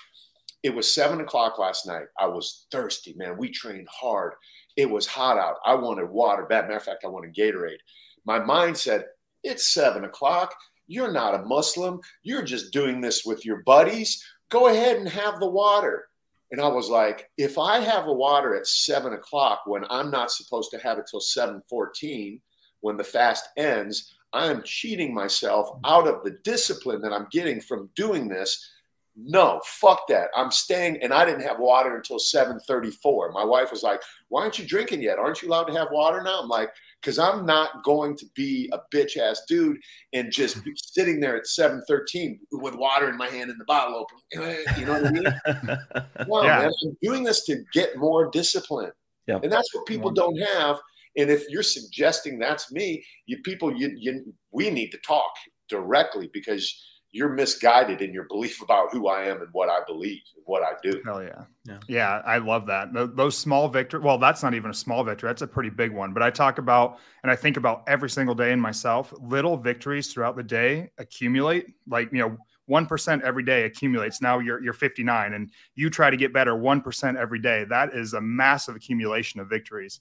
[0.61, 2.05] It was seven o'clock last night.
[2.19, 3.37] I was thirsty, man.
[3.37, 4.33] We trained hard.
[4.75, 5.55] It was hot out.
[5.65, 6.45] I wanted water.
[6.45, 7.79] Bad matter of fact, I wanted Gatorade.
[8.25, 9.05] My mind said,
[9.43, 10.53] "It's seven o'clock.
[10.87, 12.01] You're not a Muslim.
[12.23, 14.23] You're just doing this with your buddies.
[14.49, 16.09] Go ahead and have the water."
[16.51, 20.31] And I was like, if I have a water at seven o'clock when I'm not
[20.31, 22.41] supposed to have it till 714,
[22.81, 27.59] when the fast ends, I am cheating myself out of the discipline that I'm getting
[27.61, 28.71] from doing this.
[29.15, 30.29] No, fuck that.
[30.35, 33.31] I'm staying, and I didn't have water until 7:34.
[33.33, 35.17] My wife was like, "Why aren't you drinking yet?
[35.17, 38.69] Aren't you allowed to have water now?" I'm like, because I'm not going to be
[38.73, 39.77] a bitch ass dude
[40.13, 43.95] and just be sitting there at 713 with water in my hand and the bottle
[43.95, 44.17] open.
[44.77, 45.23] You know what I mean?
[46.27, 46.59] no, yeah.
[46.59, 48.91] man, I'm doing this to get more discipline.
[49.27, 49.43] Yep.
[49.43, 50.79] And that's what people don't have.
[51.17, 55.31] And if you're suggesting that's me, you people, you, you we need to talk
[55.69, 56.73] directly because
[57.11, 60.61] you're misguided in your belief about who I am and what I believe and what
[60.61, 61.01] I do.
[61.03, 61.43] Hell yeah.
[61.65, 61.79] Yeah.
[61.87, 62.21] Yeah.
[62.25, 62.89] I love that.
[63.15, 64.03] Those small victories.
[64.03, 65.27] Well, that's not even a small victory.
[65.27, 66.13] That's a pretty big one.
[66.13, 70.13] But I talk about, and I think about every single day in myself, little victories
[70.13, 71.73] throughout the day accumulate.
[71.87, 72.37] Like, you know,
[72.69, 74.21] 1% every day accumulates.
[74.21, 77.65] Now you're, you're 59 and you try to get better 1% every day.
[77.67, 79.99] That is a massive accumulation of victories.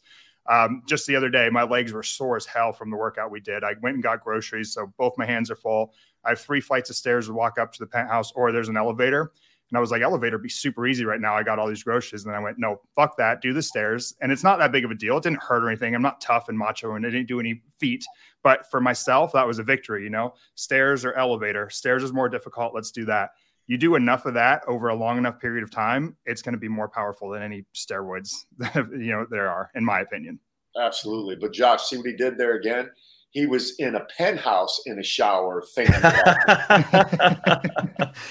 [0.49, 3.41] Um, just the other day, my legs were sore as hell from the workout we
[3.41, 3.65] did.
[3.65, 5.93] I went and got groceries, so both my hands are full.
[6.25, 8.77] I have three flights of stairs to walk up to the penthouse, or there's an
[8.77, 9.33] elevator.
[9.71, 11.35] And I was like, elevator be super easy right now.
[11.37, 12.25] I got all these groceries.
[12.25, 13.43] And then I went, no, fuck that.
[13.43, 14.15] Do the stairs.
[14.23, 15.19] And it's not that big of a deal.
[15.19, 15.95] It didn't hurt or anything.
[15.95, 18.05] I'm not tough and macho and I didn't do any feet.
[18.43, 21.69] But for myself, that was a victory, you know, stairs or elevator.
[21.69, 22.75] Stairs is more difficult.
[22.75, 23.31] Let's do that.
[23.69, 26.59] You do enough of that over a long enough period of time, it's going to
[26.59, 30.41] be more powerful than any steroids that, you know, there are, in my opinion.
[30.81, 31.37] Absolutely.
[31.37, 32.91] But Josh, see what he did there again?
[33.31, 35.95] he was in a penthouse in a shower thinking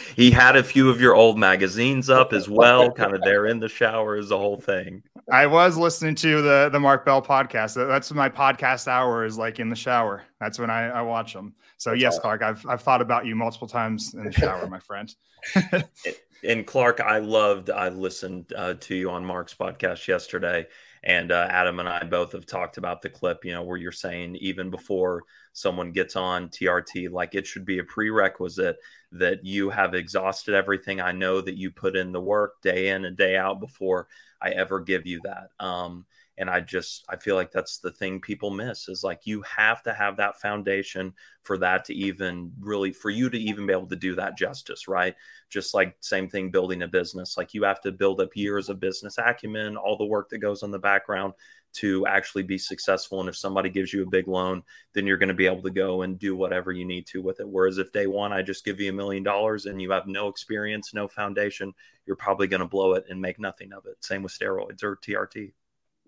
[0.16, 3.60] he had a few of your old magazines up as well kind of there in
[3.60, 7.76] the shower is the whole thing i was listening to the the mark bell podcast
[7.88, 11.54] that's my podcast hour is like in the shower that's when i, I watch them
[11.78, 12.22] so that's yes awesome.
[12.22, 15.14] clark I've, I've thought about you multiple times in the shower my friend
[16.44, 20.66] and clark i loved i listened uh, to you on mark's podcast yesterday
[21.04, 23.94] and uh, Adam and I both have talked about the clip, you know, where you're
[23.94, 28.78] saying even before someone gets on TRT, like it should be a prerequisite
[29.14, 31.00] that you have exhausted everything.
[31.00, 34.08] I know that you put in the work day in and day out before
[34.42, 35.50] I ever give you that.
[35.64, 36.06] Um,
[36.38, 39.82] and i just i feel like that's the thing people miss is like you have
[39.84, 43.88] to have that foundation for that to even really for you to even be able
[43.88, 45.16] to do that justice right
[45.50, 48.80] just like same thing building a business like you have to build up years of
[48.80, 51.34] business acumen all the work that goes on the background
[51.74, 55.28] to actually be successful and if somebody gives you a big loan then you're going
[55.28, 57.92] to be able to go and do whatever you need to with it whereas if
[57.92, 61.08] day one i just give you a million dollars and you have no experience no
[61.08, 61.74] foundation
[62.06, 64.98] you're probably going to blow it and make nothing of it same with steroids or
[64.98, 65.52] trt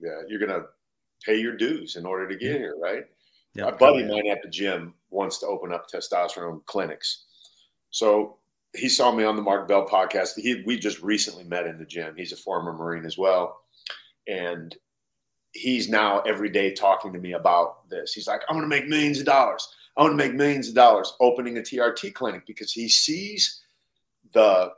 [0.01, 0.65] yeah, you're gonna
[1.25, 3.03] pay your dues in order to get here, right?
[3.53, 3.65] Yeah.
[3.65, 7.25] My buddy mine at the gym wants to open up testosterone clinics.
[7.89, 8.37] So
[8.75, 10.39] he saw me on the Mark Bell podcast.
[10.39, 12.15] He we just recently met in the gym.
[12.15, 13.59] He's a former Marine as well.
[14.27, 14.75] And
[15.53, 18.13] he's now every day talking to me about this.
[18.13, 19.67] He's like, I'm going to make millions of dollars.
[19.97, 23.61] I want to make millions of dollars opening a TRT clinic because he sees
[24.33, 24.71] the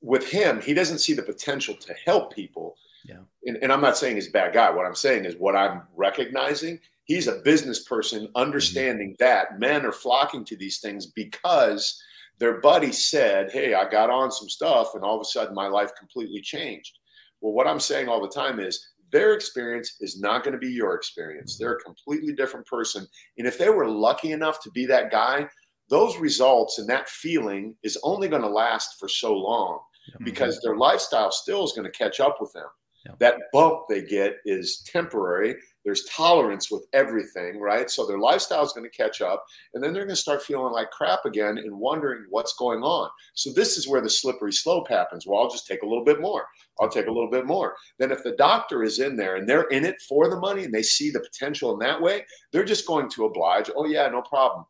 [0.00, 3.18] with him, he doesn't see the potential to help people yeah.
[3.44, 4.70] And, and I'm not saying he's a bad guy.
[4.70, 6.80] What I'm saying is what I'm recognizing.
[7.04, 9.24] He's a business person, understanding mm-hmm.
[9.24, 12.02] that men are flocking to these things because
[12.38, 15.68] their buddy said, Hey, I got on some stuff, and all of a sudden my
[15.68, 16.98] life completely changed.
[17.40, 20.72] Well, what I'm saying all the time is their experience is not going to be
[20.72, 21.56] your experience.
[21.56, 23.06] They're a completely different person.
[23.38, 25.46] And if they were lucky enough to be that guy,
[25.88, 29.78] those results and that feeling is only going to last for so long
[30.24, 32.66] because their lifestyle still is going to catch up with them.
[33.06, 33.12] Yeah.
[33.20, 35.56] That bump they get is temporary.
[35.84, 37.90] There's tolerance with everything, right?
[37.90, 40.72] So their lifestyle is going to catch up, and then they're going to start feeling
[40.72, 43.10] like crap again and wondering what's going on.
[43.34, 45.26] So this is where the slippery slope happens.
[45.26, 46.46] Well, I'll just take a little bit more.
[46.80, 47.76] I'll take a little bit more.
[47.98, 50.72] Then if the doctor is in there and they're in it for the money and
[50.72, 53.70] they see the potential in that way, they're just going to oblige.
[53.76, 54.64] Oh yeah, no problem.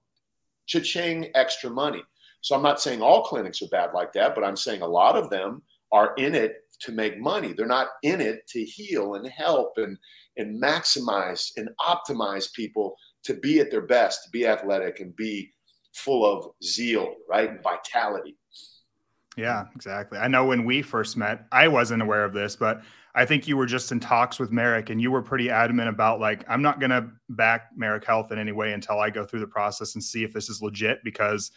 [0.66, 2.02] Cha-ching, extra money.
[2.40, 5.16] So I'm not saying all clinics are bad like that, but I'm saying a lot
[5.16, 7.52] of them are in it to make money.
[7.52, 9.98] They're not in it to heal and help and
[10.36, 15.50] and maximize and optimize people to be at their best, to be athletic and be
[15.94, 17.50] full of zeal, right?
[17.50, 18.36] And vitality.
[19.36, 20.18] Yeah, exactly.
[20.18, 22.82] I know when we first met, I wasn't aware of this, but
[23.16, 26.20] I think you were just in talks with Merrick and you were pretty adamant about
[26.20, 29.40] like, I'm not going to back Merrick Health in any way until I go through
[29.40, 31.52] the process and see if this is legit because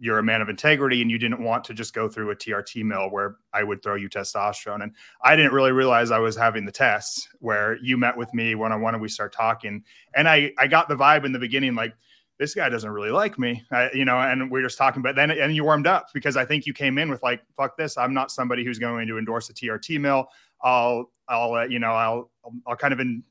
[0.00, 2.82] you're a man of integrity and you didn't want to just go through a TRT
[2.84, 4.82] mill where I would throw you testosterone.
[4.82, 8.54] And I didn't really realize I was having the tests where you met with me
[8.54, 9.84] one on one and we start talking.
[10.14, 11.94] And I, I got the vibe in the beginning, like,
[12.38, 15.14] this guy doesn't really like me, I, you know, and we are just talking, but
[15.14, 17.98] then, and you warmed up because I think you came in with like, fuck this.
[17.98, 20.26] I'm not somebody who's going to endorse a TRT mill.
[20.62, 22.30] I'll, I'll, uh, you know, I'll,
[22.66, 23.22] I'll kind of in,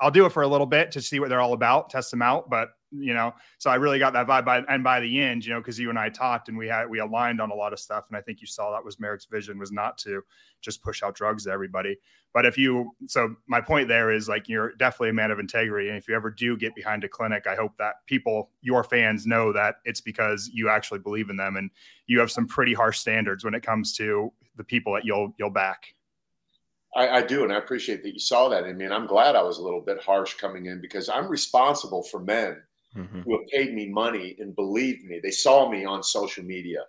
[0.00, 2.22] I'll do it for a little bit to see what they're all about, test them
[2.22, 2.50] out.
[2.50, 4.44] But you know, so I really got that vibe.
[4.44, 6.88] By, and by the end, you know, because you and I talked and we had
[6.88, 9.26] we aligned on a lot of stuff, and I think you saw that was Merrick's
[9.26, 10.22] vision was not to
[10.60, 11.98] just push out drugs to everybody.
[12.32, 15.88] But if you, so my point there is like you're definitely a man of integrity,
[15.88, 19.26] and if you ever do get behind a clinic, I hope that people, your fans,
[19.26, 21.70] know that it's because you actually believe in them, and
[22.06, 25.50] you have some pretty harsh standards when it comes to the people that you'll you'll
[25.50, 25.94] back.
[26.94, 28.84] I, I, do, and I appreciate that you saw that in me.
[28.84, 32.18] And I'm glad I was a little bit harsh coming in because I'm responsible for
[32.18, 32.60] men
[32.96, 33.20] mm-hmm.
[33.20, 35.20] who have paid me money and believed me.
[35.22, 36.80] They saw me on social media.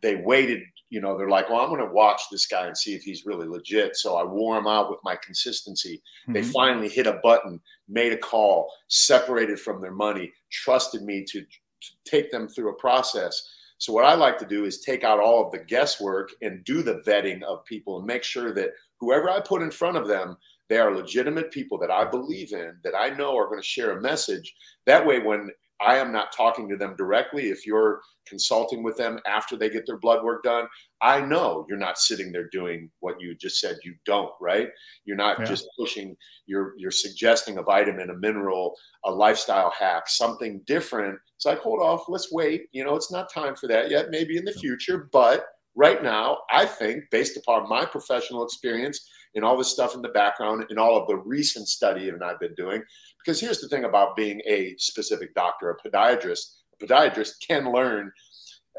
[0.00, 2.94] They waited, you know, they're like, well, I'm going to watch this guy and see
[2.94, 3.96] if he's really legit.
[3.96, 6.02] So I wore him out with my consistency.
[6.22, 6.32] Mm-hmm.
[6.32, 11.40] They finally hit a button, made a call, separated from their money, trusted me to,
[11.40, 13.42] to take them through a process
[13.78, 16.82] So what I like to do is take out all of the guesswork and do
[16.82, 20.36] the vetting of people and make sure that whoever I put in front of them,
[20.68, 23.96] they are legitimate people that I believe in, that I know are going to share
[23.96, 24.54] a message.
[24.86, 25.50] That way, when
[25.80, 27.48] I am not talking to them directly.
[27.48, 30.66] If you're consulting with them after they get their blood work done,
[31.02, 34.68] I know you're not sitting there doing what you just said you don't, right?
[35.04, 35.44] You're not yeah.
[35.46, 41.18] just pushing, you're you're suggesting a vitamin, a mineral, a lifestyle hack, something different.
[41.36, 42.66] It's like, hold off, let's wait.
[42.72, 46.38] You know, it's not time for that yet, maybe in the future, but right now,
[46.50, 50.78] I think based upon my professional experience and all the stuff in the background and
[50.78, 52.82] all of the recent study that I've been doing.
[53.18, 56.60] Because here's the thing about being a specific doctor, a podiatrist.
[56.80, 58.12] A podiatrist can learn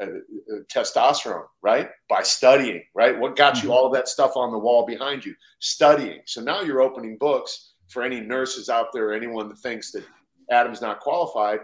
[0.00, 1.88] uh, uh, testosterone, right?
[2.08, 3.18] By studying, right?
[3.18, 3.70] What got you mm-hmm.
[3.70, 5.34] all of that stuff on the wall behind you?
[5.58, 6.20] Studying.
[6.26, 10.04] So now you're opening books for any nurses out there, or anyone that thinks that
[10.50, 11.60] Adam's not qualified.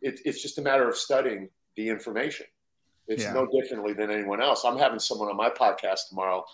[0.00, 2.46] It, it's just a matter of studying the information.
[3.08, 3.32] It's yeah.
[3.32, 4.64] no differently than anyone else.
[4.64, 6.44] I'm having someone on my podcast tomorrow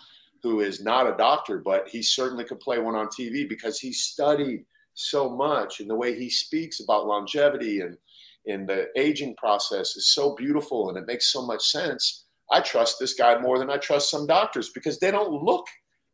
[0.43, 3.93] who is not a doctor, but he certainly could play one on TV because he
[3.93, 7.97] studied so much and the way he speaks about longevity and
[8.45, 12.25] in the aging process is so beautiful and it makes so much sense.
[12.51, 15.65] I trust this guy more than I trust some doctors because they don't look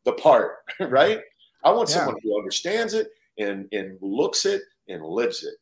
[0.05, 1.19] the part, right?
[1.63, 1.95] I want yeah.
[1.95, 5.55] someone who understands it and, and looks it and lives it.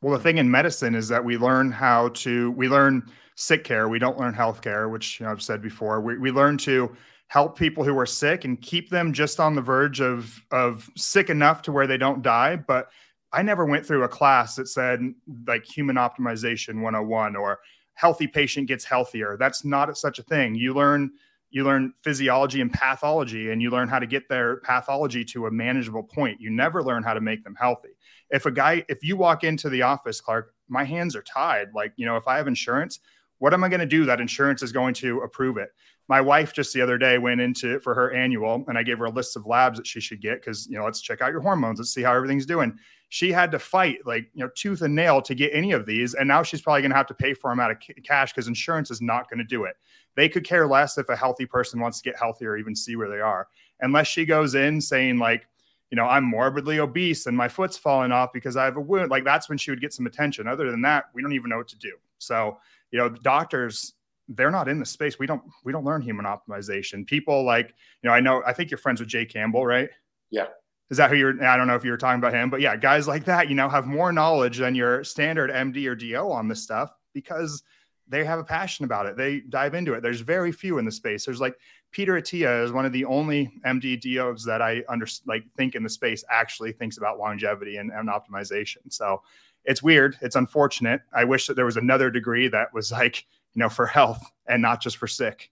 [0.00, 3.90] Well, the thing in medicine is that we learn how to, we learn sick care.
[3.90, 6.00] We don't learn health care, which you know, I've said before.
[6.00, 6.96] We, we learn to
[7.30, 11.30] help people who are sick and keep them just on the verge of of sick
[11.30, 12.56] enough to where they don't die.
[12.56, 12.90] But
[13.32, 15.00] i never went through a class that said
[15.46, 17.60] like human optimization 101 or
[17.94, 19.36] healthy patient gets healthier.
[19.38, 20.56] That's not such a thing.
[20.56, 21.12] You learn
[21.50, 25.50] you learn physiology and pathology and you learn how to get their pathology to a
[25.52, 26.40] manageable point.
[26.40, 27.90] You never learn how to make them healthy.
[28.30, 31.68] If a guy if you walk into the office clark my hands are tied.
[31.76, 32.98] Like you know if i have insurance
[33.40, 35.70] what am i going to do that insurance is going to approve it
[36.10, 39.04] my wife just the other day went into for her annual and I gave her
[39.04, 41.40] a list of labs that she should get because you know let's check out your
[41.40, 42.76] hormones, let's see how everything's doing.
[43.10, 46.14] She had to fight like you know tooth and nail to get any of these,
[46.14, 48.48] and now she's probably going to have to pay for them out of cash because
[48.48, 49.76] insurance is not going to do it.
[50.16, 52.96] They could care less if a healthy person wants to get healthy or even see
[52.96, 53.46] where they are,
[53.80, 55.46] unless she goes in saying like
[55.92, 59.12] you know, I'm morbidly obese and my foot's falling off because I have a wound.
[59.12, 60.48] Like that's when she would get some attention.
[60.48, 61.92] Other than that, we don't even know what to do.
[62.18, 62.58] So,
[62.90, 63.94] you know, doctors
[64.30, 65.18] they're not in the space.
[65.18, 67.06] We don't we don't learn human optimization.
[67.06, 69.90] People like, you know, I know I think you're friends with Jay Campbell, right?
[70.30, 70.46] Yeah.
[70.88, 72.76] Is that who you're I don't know if you were talking about him, but yeah,
[72.76, 76.48] guys like that, you know, have more knowledge than your standard MD or DO on
[76.48, 77.62] this stuff because
[78.08, 79.16] they have a passion about it.
[79.16, 80.02] They dive into it.
[80.02, 81.24] There's very few in the space.
[81.24, 81.54] There's like
[81.92, 85.82] Peter Attia is one of the only MD DOs that I under like think in
[85.82, 88.78] the space actually thinks about longevity and, and optimization.
[88.88, 89.22] So
[89.64, 90.16] it's weird.
[90.20, 91.02] It's unfortunate.
[91.12, 94.62] I wish that there was another degree that was like you know, for health and
[94.62, 95.50] not just for sick.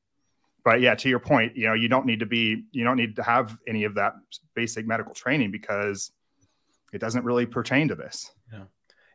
[0.64, 3.16] But yeah, to your point, you know, you don't need to be, you don't need
[3.16, 4.14] to have any of that
[4.54, 6.12] basic medical training because
[6.92, 8.32] it doesn't really pertain to this.
[8.52, 8.64] Yeah.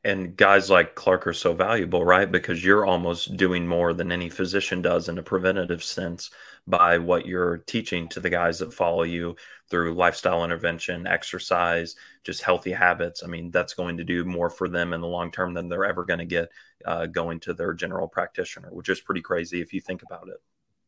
[0.06, 2.30] And guys like Clark are so valuable, right?
[2.30, 6.30] Because you're almost doing more than any physician does in a preventative sense
[6.68, 9.38] by what you're teaching to the guys that follow you
[9.70, 13.24] through lifestyle intervention, exercise, just healthy habits.
[13.24, 15.86] I mean, that's going to do more for them in the long term than they're
[15.86, 16.50] ever going to get
[16.84, 20.42] uh, going to their general practitioner, which is pretty crazy if you think about it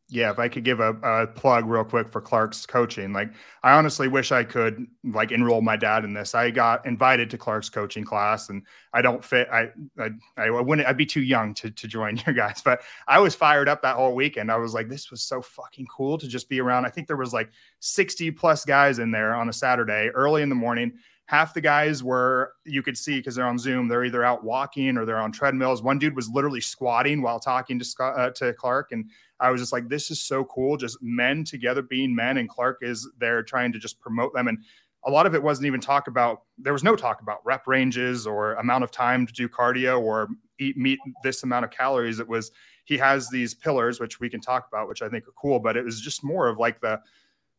[0.08, 3.32] yeah, if I could give a, a, plug real quick for Clark's coaching, like
[3.63, 6.36] I honestly wish I could like enroll my dad in this.
[6.36, 8.62] I got invited to Clark's coaching class, and
[8.94, 9.48] I don't fit.
[9.52, 10.88] I I, I wouldn't.
[10.88, 13.96] I'd be too young to to join your guys, but I was fired up that
[13.96, 14.52] whole weekend.
[14.52, 16.86] I was like, this was so fucking cool to just be around.
[16.86, 20.50] I think there was like sixty plus guys in there on a Saturday, early in
[20.50, 20.94] the morning.
[21.28, 23.88] Half the guys were you could see because they're on Zoom.
[23.88, 25.82] They're either out walking or they're on treadmills.
[25.82, 29.10] One dude was literally squatting while talking to Scott, uh, to Clark, and
[29.40, 30.78] I was just like, this is so cool.
[30.78, 32.38] Just men together being men.
[32.38, 34.48] And Clark is there trying to just promote them.
[34.48, 34.60] And
[35.06, 38.26] a lot of it wasn't even talk about, there was no talk about rep ranges
[38.26, 42.20] or amount of time to do cardio or eat meet this amount of calories.
[42.20, 42.52] It was,
[42.86, 45.76] he has these pillars, which we can talk about, which I think are cool, but
[45.76, 47.00] it was just more of like the,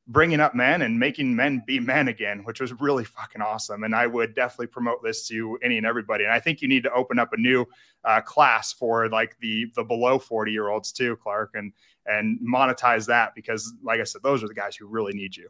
[0.09, 3.83] bringing up men and making men be men again, which was really fucking awesome.
[3.83, 6.25] And I would definitely promote this to any and everybody.
[6.25, 7.67] And I think you need to open up a new
[8.05, 11.73] uh, class for like the the below 40 year olds too, Clark, and
[12.07, 15.49] and monetize that because, like I said, those are the guys who really need you.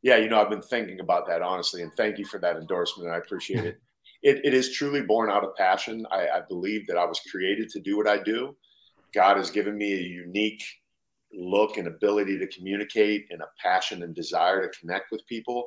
[0.00, 3.08] Yeah, you know, I've been thinking about that honestly, and thank you for that endorsement.
[3.08, 3.80] And I appreciate it.
[4.24, 6.06] It, it is truly born out of passion.
[6.12, 8.56] I, I believe that I was created to do what I do.
[9.12, 10.62] God has given me a unique
[11.34, 15.66] look and ability to communicate and a passion and desire to connect with people.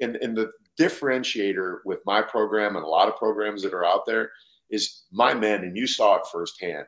[0.00, 4.06] And, and the differentiator with my program and a lot of programs that are out
[4.06, 4.32] there
[4.70, 6.86] is my men, and you saw it firsthand.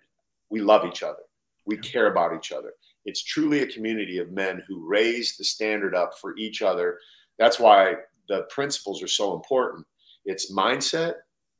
[0.50, 1.22] we love each other.
[1.66, 2.72] We care about each other.
[3.04, 6.98] It's truly a community of men who raise the standard up for each other.
[7.38, 7.94] That's why
[8.28, 9.86] the principles are so important.
[10.24, 11.14] It's mindset,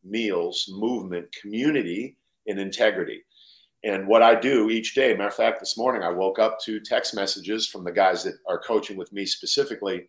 [0.05, 3.23] meals, movement, community, and integrity.
[3.87, 6.81] And what I do each day, matter of fact, this morning I woke up to
[6.81, 10.09] text messages from the guys that are coaching with me specifically,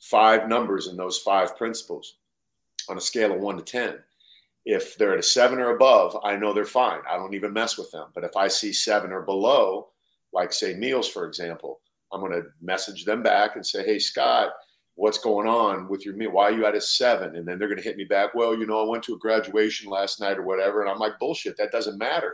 [0.00, 2.18] five numbers in those five principles
[2.88, 3.98] on a scale of one to 10.
[4.64, 7.00] If they're at a seven or above, I know they're fine.
[7.10, 8.10] I don't even mess with them.
[8.14, 9.88] But if I see seven or below,
[10.32, 11.80] like say meals, for example,
[12.12, 14.52] I'm going to message them back and say, Hey, Scott,
[14.96, 16.32] what's going on with your meal?
[16.32, 17.36] Why are you at a seven?
[17.36, 18.34] And then they're going to hit me back.
[18.34, 20.82] Well, you know, I went to a graduation last night or whatever.
[20.82, 22.32] And I'm like, bullshit, that doesn't matter.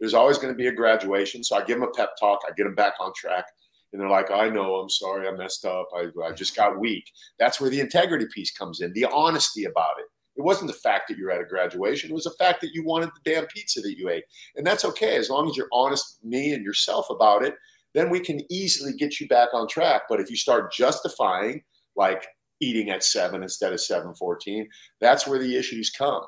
[0.00, 1.44] There's always going to be a graduation.
[1.44, 2.40] So I give them a pep talk.
[2.46, 3.44] I get them back on track.
[3.92, 5.88] And they're like, I know, I'm sorry, I messed up.
[5.96, 7.10] I, I just got weak.
[7.38, 10.06] That's where the integrity piece comes in, the honesty about it.
[10.36, 12.10] It wasn't the fact that you're at a graduation.
[12.10, 14.24] It was the fact that you wanted the damn pizza that you ate.
[14.56, 15.16] And that's okay.
[15.16, 17.54] As long as you're honest with me and yourself about it,
[17.94, 20.02] then we can easily get you back on track.
[20.08, 21.62] But if you start justifying
[21.98, 22.26] like
[22.60, 24.68] eating at seven instead of 714.
[25.00, 26.22] That's where the issues come.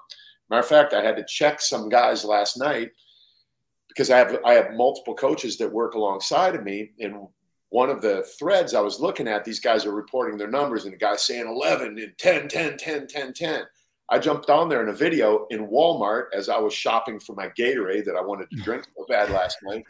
[0.51, 2.91] Matter of fact, I had to check some guys last night
[3.89, 6.91] because I have I have multiple coaches that work alongside of me.
[6.99, 7.29] And
[7.71, 10.93] one of the threads I was looking at, these guys are reporting their numbers, and
[10.93, 13.63] the guy's saying 11 and 10, 10, 10, 10, 10.
[14.13, 17.49] I jumped on there in a video in Walmart as I was shopping for my
[17.49, 19.85] Gatorade that I wanted to drink so bad last night.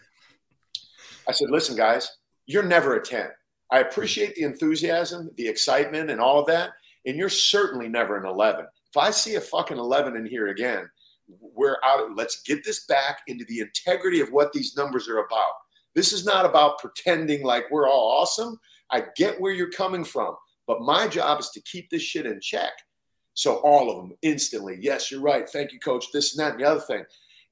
[1.26, 3.30] I said, listen, guys, you're never a 10.
[3.70, 6.70] I appreciate the enthusiasm, the excitement, and all of that.
[7.06, 8.66] And you're certainly never an 11.
[8.90, 10.88] If I see a fucking 11 in here again,
[11.40, 12.16] we're out.
[12.16, 15.52] Let's get this back into the integrity of what these numbers are about.
[15.94, 18.58] This is not about pretending like we're all awesome.
[18.90, 20.34] I get where you're coming from,
[20.66, 22.72] but my job is to keep this shit in check.
[23.34, 25.48] So all of them instantly, yes, you're right.
[25.48, 26.06] Thank you, coach.
[26.12, 27.04] This and that and the other thing.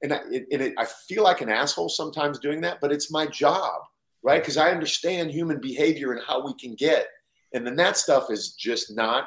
[0.03, 3.25] And I, and it, I feel like an asshole sometimes doing that, but it's my
[3.25, 3.81] job
[4.23, 4.41] right?
[4.41, 7.07] Because I understand human behavior and how we can get.
[7.53, 9.25] And then that stuff is just not,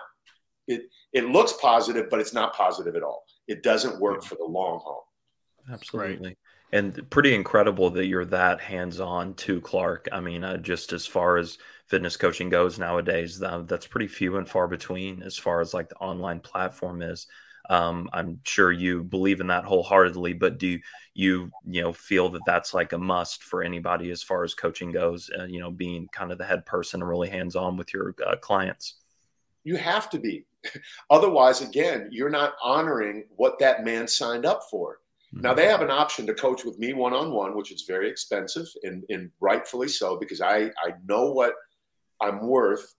[0.68, 0.82] it,
[1.12, 3.24] it looks positive, but it's not positive at all.
[3.49, 5.07] It doesn't work for the long haul.
[5.70, 6.28] Absolutely.
[6.28, 6.36] Right.
[6.74, 10.09] And pretty incredible that you're that hands on too, Clark.
[10.11, 14.38] I mean, uh, just as far as fitness coaching goes nowadays, uh, that's pretty few
[14.38, 17.26] and far between as far as like the online platform is.
[17.71, 20.79] Um, I'm sure you believe in that wholeheartedly, but do
[21.15, 24.91] you, you know, feel that that's like a must for anybody as far as coaching
[24.91, 25.31] goes?
[25.39, 28.15] Uh, you know, being kind of the head person and really hands on with your
[28.27, 28.97] uh, clients.
[29.65, 30.45] You have to be.
[31.11, 34.99] Otherwise, again, you're not honoring what that man signed up for.
[35.33, 35.43] Mm-hmm.
[35.43, 38.09] Now they have an option to coach with me one on one, which is very
[38.09, 41.55] expensive and, and rightfully so because I I know what
[42.21, 42.95] I'm worth.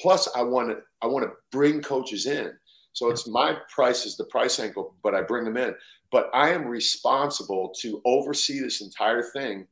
[0.00, 2.52] Plus, I want to I want to bring coaches in.
[2.94, 5.74] So it's my price is the price angle, but I bring them in.
[6.12, 9.66] But I am responsible to oversee this entire thing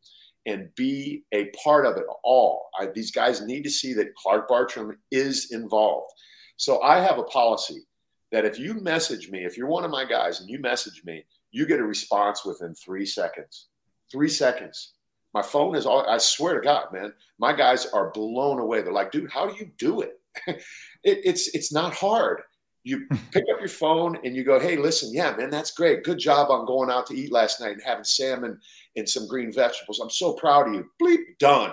[0.45, 2.69] and be a part of it all.
[2.79, 6.11] I, these guys need to see that Clark Bartram is involved.
[6.57, 7.87] So I have a policy
[8.33, 11.25] that if you message me, if you're one of my guys and you message me,
[11.53, 13.69] you get a response within three seconds.
[14.11, 14.95] Three seconds.
[15.33, 18.83] My phone is all, I swear to God, man, my guys are blown away.
[18.83, 20.19] They're like, dude, how do you do it?
[20.47, 20.61] it
[21.05, 22.43] it's, it's not hard
[22.85, 26.03] you pick up your phone and you go, hey, listen, yeah, man, that's great.
[26.03, 28.59] Good job on going out to eat last night and having salmon
[28.97, 30.01] and some green vegetables.
[30.01, 30.91] I'm so proud of you.
[31.01, 31.73] Bleep, done,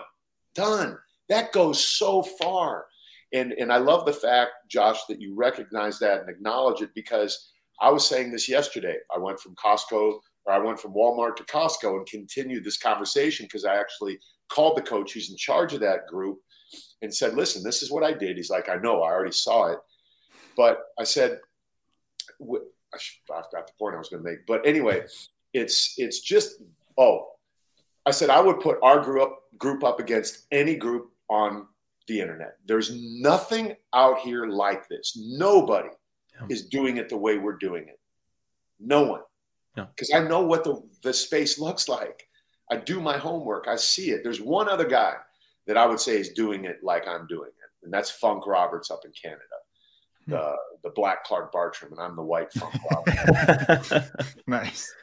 [0.54, 0.98] done.
[1.30, 2.86] That goes so far.
[3.34, 7.52] And, and I love the fact, Josh, that you recognize that and acknowledge it because
[7.82, 8.98] I was saying this yesterday.
[9.14, 13.46] I went from Costco or I went from Walmart to Costco and continued this conversation
[13.46, 16.40] because I actually called the coach who's in charge of that group
[17.02, 18.38] and said, listen, this is what I did.
[18.38, 19.80] He's like, I know, I already saw it
[20.60, 21.40] but I said,
[22.42, 24.46] I forgot the point I was going to make.
[24.46, 25.06] But anyway,
[25.54, 26.62] it's it's just
[26.98, 27.30] oh,
[28.06, 31.66] I said I would put our group up, group up against any group on
[32.10, 32.58] the internet.
[32.66, 35.18] There's nothing out here like this.
[35.18, 35.92] Nobody
[36.34, 36.48] yeah.
[36.50, 38.00] is doing it the way we're doing it.
[38.82, 39.22] No one.
[39.96, 42.28] Because I know what the, the space looks like.
[42.70, 43.70] I do my homework.
[43.70, 44.24] I see it.
[44.24, 45.14] There's one other guy
[45.68, 48.92] that I would say is doing it like I'm doing it, and that's Funk Roberts
[48.92, 49.59] up in Canada
[50.30, 54.04] the the black Clark Bartram, and I'm the white Funk bob.
[54.48, 54.94] nice.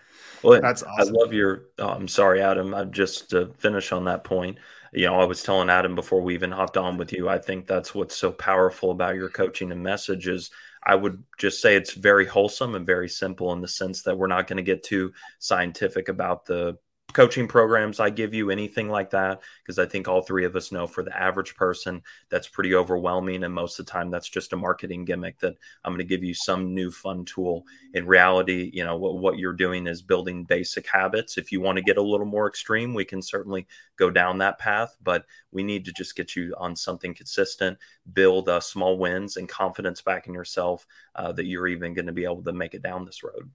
[0.42, 1.14] Well, that's awesome.
[1.14, 1.66] I love your.
[1.78, 2.74] Oh, I'm sorry, Adam.
[2.74, 4.58] I just to finish on that point.
[4.92, 7.28] You know, I was telling Adam before we even hopped on with you.
[7.28, 10.50] I think that's what's so powerful about your coaching and messages.
[10.84, 14.28] I would just say it's very wholesome and very simple in the sense that we're
[14.28, 16.78] not going to get too scientific about the
[17.16, 20.70] coaching programs I give you, anything like that, because I think all three of us
[20.70, 23.42] know for the average person, that's pretty overwhelming.
[23.42, 26.22] And most of the time, that's just a marketing gimmick that I'm going to give
[26.22, 27.64] you some new fun tool.
[27.94, 31.38] In reality, you know, what, what you're doing is building basic habits.
[31.38, 34.58] If you want to get a little more extreme, we can certainly go down that
[34.58, 37.78] path, but we need to just get you on something consistent,
[38.12, 42.12] build uh, small wins and confidence back in yourself uh, that you're even going to
[42.12, 43.50] be able to make it down this road.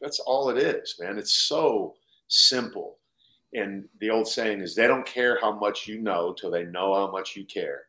[0.00, 1.18] That's all it is, man.
[1.18, 1.96] It's so
[2.28, 2.98] simple.
[3.54, 6.94] And the old saying is they don't care how much you know till they know
[6.94, 7.82] how much you care.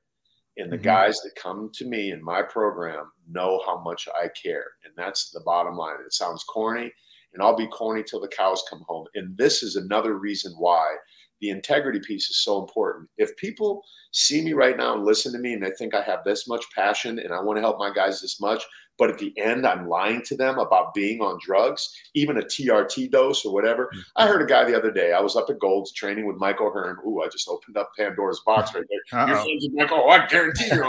[0.58, 0.84] And the mm-hmm.
[0.84, 4.66] guys that come to me in my program know how much I care.
[4.84, 5.98] And that's the bottom line.
[6.06, 6.92] It sounds corny,
[7.34, 9.08] and I'll be corny till the cows come home.
[9.16, 10.96] And this is another reason why
[11.44, 13.10] the integrity piece is so important.
[13.18, 16.24] If people see me right now and listen to me and they think I have
[16.24, 18.64] this much passion and I want to help my guys this much,
[18.98, 23.12] but at the end I'm lying to them about being on drugs, even a TRT
[23.12, 23.88] dose or whatever.
[23.88, 24.00] Mm-hmm.
[24.16, 25.12] I heard a guy the other day.
[25.12, 26.96] I was up at Gold's training with Michael Hearn.
[27.06, 29.28] Ooh, I just opened up Pandora's box right there.
[29.28, 30.02] Your friends with Michael.
[30.02, 30.88] Oh, I guarantee you.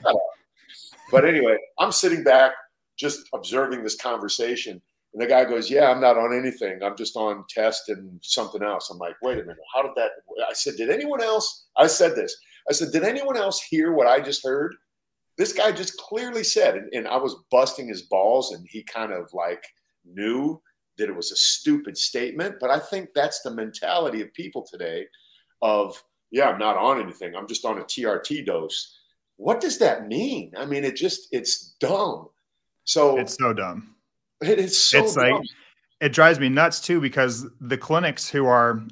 [1.12, 2.52] but anyway, I'm sitting back
[2.96, 4.80] just observing this conversation
[5.12, 6.82] and the guy goes, Yeah, I'm not on anything.
[6.82, 8.90] I'm just on test and something else.
[8.90, 9.56] I'm like, Wait a minute.
[9.74, 10.10] How did that?
[10.48, 11.66] I said, Did anyone else?
[11.76, 12.34] I said this.
[12.68, 14.74] I said, Did anyone else hear what I just heard?
[15.38, 19.12] This guy just clearly said, and, and I was busting his balls, and he kind
[19.12, 19.64] of like
[20.04, 20.60] knew
[20.98, 22.56] that it was a stupid statement.
[22.60, 25.06] But I think that's the mentality of people today
[25.60, 27.34] of, Yeah, I'm not on anything.
[27.36, 28.98] I'm just on a TRT dose.
[29.36, 30.52] What does that mean?
[30.56, 32.28] I mean, it just, it's dumb.
[32.84, 33.91] So it's so dumb
[34.48, 35.32] it is so it's dumb.
[35.32, 35.42] like
[36.00, 38.82] it drives me nuts too because the clinics who are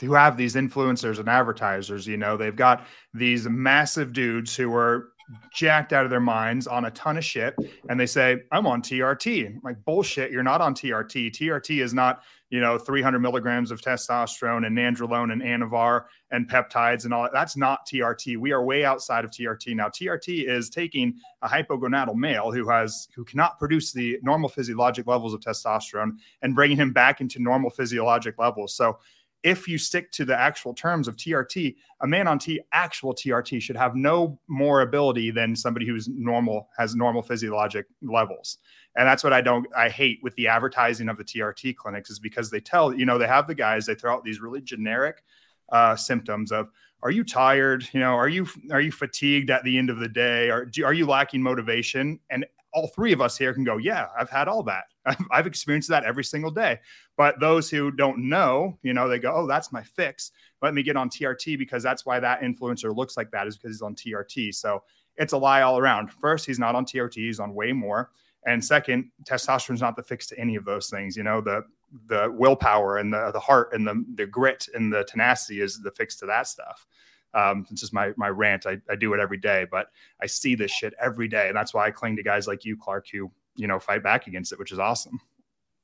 [0.00, 5.08] who have these influencers and advertisers, you know, they've got these massive dudes who are
[5.52, 7.54] jacked out of their minds on a ton of shit
[7.88, 11.94] and they say i'm on trt I'm like bullshit you're not on trt trt is
[11.94, 17.22] not you know 300 milligrams of testosterone and nandrolone and anavar and peptides and all
[17.22, 17.32] that.
[17.32, 22.16] That's not trt we are way outside of trt now trt is taking a hypogonadal
[22.16, 26.92] male who has who cannot produce the normal physiologic levels of testosterone and bringing him
[26.92, 28.74] back into normal physiologic levels.
[28.74, 28.98] So
[29.44, 33.60] if you stick to the actual terms of TRT, a man on T actual TRT
[33.62, 38.58] should have no more ability than somebody who's normal has normal physiologic levels.
[38.96, 42.18] And that's what I don't I hate with the advertising of the TRT clinics is
[42.18, 45.22] because they tell, you know, they have the guys, they throw out these really generic
[45.70, 46.68] uh, symptoms of
[47.02, 50.08] are you tired you know are you are you fatigued at the end of the
[50.08, 53.78] day or do, are you lacking motivation and all three of us here can go,
[53.78, 54.84] yeah, I've had all that.
[55.30, 56.80] I've experienced that every single day.
[57.16, 60.32] But those who don't know, you know, they go, oh, that's my fix.
[60.62, 63.76] Let me get on TRT because that's why that influencer looks like that is because
[63.76, 64.54] he's on TRT.
[64.54, 64.82] So
[65.16, 66.10] it's a lie all around.
[66.10, 68.10] First, he's not on TRT, he's on way more.
[68.46, 71.16] And second, testosterone is not the fix to any of those things.
[71.16, 71.64] You know, the
[72.08, 75.90] the willpower and the the heart and the the grit and the tenacity is the
[75.92, 76.86] fix to that stuff.
[77.32, 78.66] Um, it's just my my rant.
[78.66, 79.88] I, I do it every day, but
[80.20, 82.76] I see this shit every day, and that's why I cling to guys like you,
[82.76, 85.20] Clark, who you know fight back against it, which is awesome.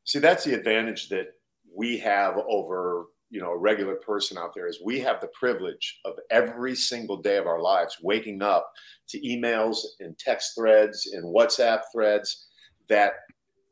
[0.05, 1.35] See, that's the advantage that
[1.75, 6.01] we have over you know a regular person out there is we have the privilege
[6.05, 8.73] of every single day of our lives waking up
[9.09, 12.49] to emails and text threads and WhatsApp threads
[12.89, 13.13] that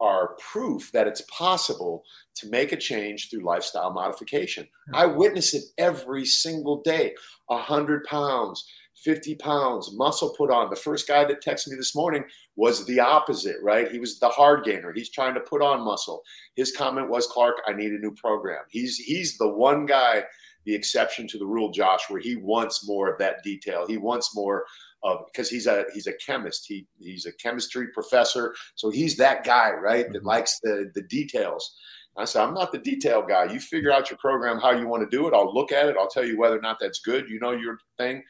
[0.00, 2.04] are proof that it's possible
[2.36, 4.66] to make a change through lifestyle modification.
[4.94, 7.14] I witness it every single day.
[7.50, 8.64] A 100 pounds,
[9.04, 10.70] 50 pounds, muscle put on.
[10.70, 12.24] The first guy that texted me this morning
[12.56, 13.90] was the opposite, right?
[13.90, 14.92] He was the hard gainer.
[14.92, 16.22] He's trying to put on muscle.
[16.56, 18.62] His comment was, Clark, I need a new program.
[18.68, 20.24] He's he's the one guy,
[20.64, 23.86] the exception to the rule, Josh, where he wants more of that detail.
[23.86, 24.64] He wants more
[25.04, 26.66] of because he's a he's a chemist.
[26.66, 30.06] He he's a chemistry professor, so he's that guy, right?
[30.12, 30.26] That mm-hmm.
[30.26, 31.76] likes the the details.
[32.16, 33.44] I said, I'm not the detail guy.
[33.44, 35.34] You figure out your program how you want to do it.
[35.34, 35.96] I'll look at it.
[35.96, 37.28] I'll tell you whether or not that's good.
[37.28, 38.24] You know your thing.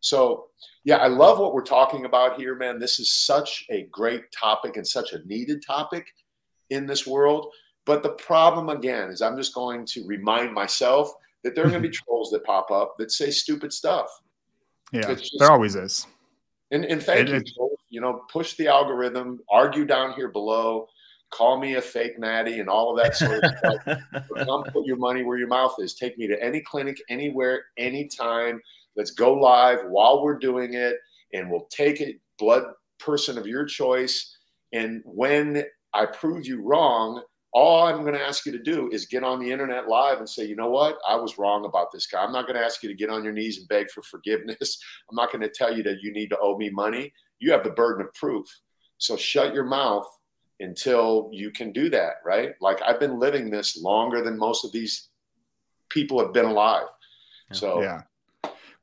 [0.00, 0.46] So,
[0.84, 2.78] yeah, I love what we're talking about here, man.
[2.78, 6.06] This is such a great topic and such a needed topic
[6.70, 7.52] in this world.
[7.84, 11.82] But the problem, again, is I'm just going to remind myself that there are going
[11.82, 14.08] to be trolls that pop up that say stupid stuff.
[14.92, 16.06] Yeah, just, there always is.
[16.70, 17.76] And, and thank it, you.
[17.88, 20.86] you know, push the algorithm, argue down here below,
[21.30, 23.98] call me a fake natty, and all of that sort of stuff.
[24.46, 25.94] come put your money where your mouth is.
[25.94, 28.60] Take me to any clinic, anywhere, anytime.
[28.98, 30.96] Let's go live while we're doing it,
[31.32, 32.16] and we'll take it.
[32.38, 32.64] Blood
[32.98, 34.36] person of your choice.
[34.72, 35.62] And when
[35.94, 37.22] I prove you wrong,
[37.52, 40.28] all I'm going to ask you to do is get on the internet live and
[40.28, 40.98] say, you know what?
[41.08, 42.22] I was wrong about this guy.
[42.22, 44.78] I'm not going to ask you to get on your knees and beg for forgiveness.
[45.10, 47.12] I'm not going to tell you that you need to owe me money.
[47.38, 48.46] You have the burden of proof.
[48.98, 50.06] So shut your mouth
[50.60, 52.50] until you can do that, right?
[52.60, 55.08] Like I've been living this longer than most of these
[55.88, 56.88] people have been alive.
[57.52, 58.02] So yeah.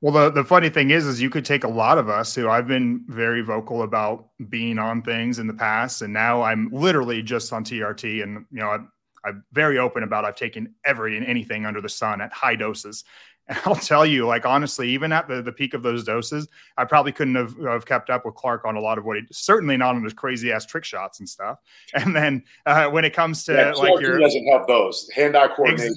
[0.01, 2.49] Well, the, the funny thing is, is you could take a lot of us who
[2.49, 7.21] I've been very vocal about being on things in the past, and now I'm literally
[7.21, 8.91] just on TRT, and you know I'm,
[9.23, 13.05] I'm very open about I've taken every and anything under the sun at high doses,
[13.47, 16.85] and I'll tell you, like honestly, even at the, the peak of those doses, I
[16.85, 19.77] probably couldn't have, have kept up with Clark on a lot of what he certainly
[19.77, 21.59] not on his crazy ass trick shots and stuff.
[21.93, 25.47] And then uh, when it comes to yeah, like your doesn't have those hand eye
[25.47, 25.95] coordination.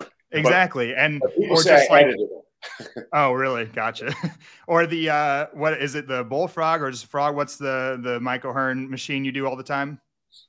[0.00, 2.06] Ex- exactly, but, and or just like
[3.12, 4.14] oh really gotcha
[4.66, 8.52] or the uh what is it the bullfrog or just frog what's the the Michael
[8.52, 10.00] Hearn machine you do all the time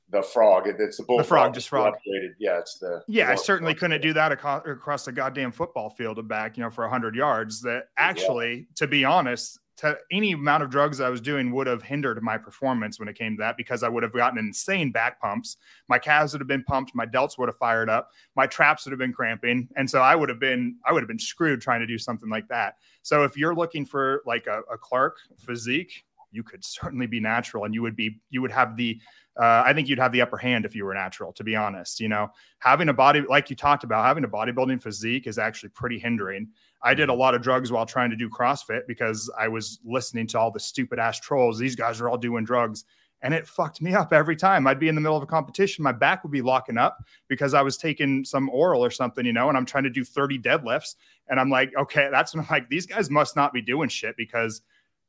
[0.09, 0.67] the frog.
[0.67, 1.25] It's the bullfrog.
[1.25, 1.93] The frog, just frog.
[2.39, 3.01] Yeah, it's the.
[3.07, 6.69] Yeah, I certainly couldn't do that across the goddamn football field and back, you know,
[6.69, 7.61] for hundred yards.
[7.61, 8.63] That actually, yeah.
[8.75, 12.37] to be honest, to any amount of drugs I was doing would have hindered my
[12.37, 15.57] performance when it came to that because I would have gotten insane back pumps.
[15.89, 18.91] My calves would have been pumped, my delts would have fired up, my traps would
[18.91, 21.81] have been cramping, and so I would have been I would have been screwed trying
[21.81, 22.77] to do something like that.
[23.01, 26.04] So if you're looking for like a, a Clark physique,
[26.35, 28.99] you could certainly be natural, and you would be you would have the
[29.37, 31.99] uh, I think you'd have the upper hand if you were natural, to be honest.
[31.99, 32.29] You know,
[32.59, 36.47] having a body, like you talked about, having a bodybuilding physique is actually pretty hindering.
[36.81, 37.19] I did a mm-hmm.
[37.19, 40.59] lot of drugs while trying to do CrossFit because I was listening to all the
[40.59, 41.57] stupid ass trolls.
[41.57, 42.85] These guys are all doing drugs.
[43.21, 44.67] And it fucked me up every time.
[44.67, 47.55] I'd be in the middle of a competition, my back would be locking up because
[47.55, 50.37] I was taking some oral or something, you know, and I'm trying to do 30
[50.39, 50.95] deadlifts.
[51.27, 54.15] And I'm like, okay, that's when I'm like, these guys must not be doing shit
[54.15, 54.61] because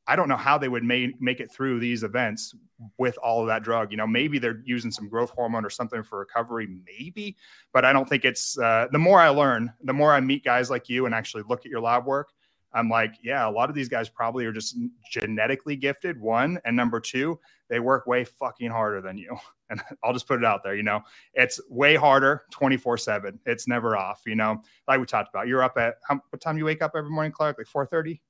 [0.07, 2.54] I don't know how they would make make it through these events
[2.98, 3.90] with all of that drug.
[3.90, 7.36] You know, maybe they're using some growth hormone or something for recovery, maybe,
[7.72, 8.59] but I don't think it's.
[8.59, 11.61] Uh, the more I learn, the more I meet guys like you and actually look
[11.61, 12.32] at your lab work.
[12.72, 14.76] I'm like, yeah, a lot of these guys probably are just
[15.11, 16.20] genetically gifted.
[16.20, 17.40] One and number two,
[17.70, 19.36] they work way fucking harder than you.
[19.68, 20.76] And I'll just put it out there.
[20.76, 21.00] You know,
[21.34, 23.40] it's way harder, 24 seven.
[23.46, 24.20] It's never off.
[24.24, 25.48] You know, like we talked about.
[25.48, 27.59] You're up at how, what time you wake up every morning, Clark?
[27.59, 28.20] Like 4:30.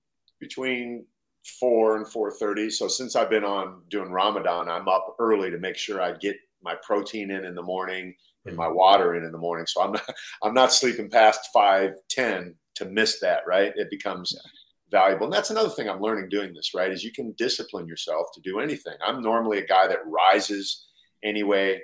[0.40, 1.04] Between
[1.47, 2.70] four and four thirty.
[2.70, 6.36] So since I've been on doing Ramadan, I'm up early to make sure I get
[6.62, 8.14] my protein in in the morning
[8.47, 9.66] and my water in in the morning.
[9.66, 10.11] So I'm not
[10.42, 13.42] I'm not sleeping past five ten to miss that.
[13.47, 13.72] Right?
[13.76, 14.99] It becomes yeah.
[14.99, 16.72] valuable, and that's another thing I'm learning doing this.
[16.74, 16.90] Right?
[16.90, 18.94] Is you can discipline yourself to do anything.
[19.05, 20.86] I'm normally a guy that rises
[21.24, 21.80] anyway.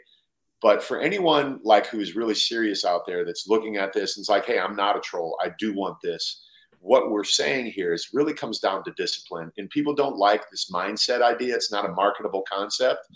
[0.60, 4.28] But for anyone like who's really serious out there that's looking at this and it's
[4.28, 5.36] like, hey, I'm not a troll.
[5.42, 6.40] I do want this
[6.82, 9.52] what we're saying here is really comes down to discipline.
[9.56, 11.54] And people don't like this mindset idea.
[11.54, 13.06] It's not a marketable concept.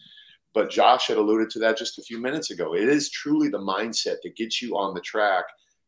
[0.54, 2.74] But Josh had alluded to that just a few minutes ago.
[2.74, 5.44] It is truly the mindset that gets you on the track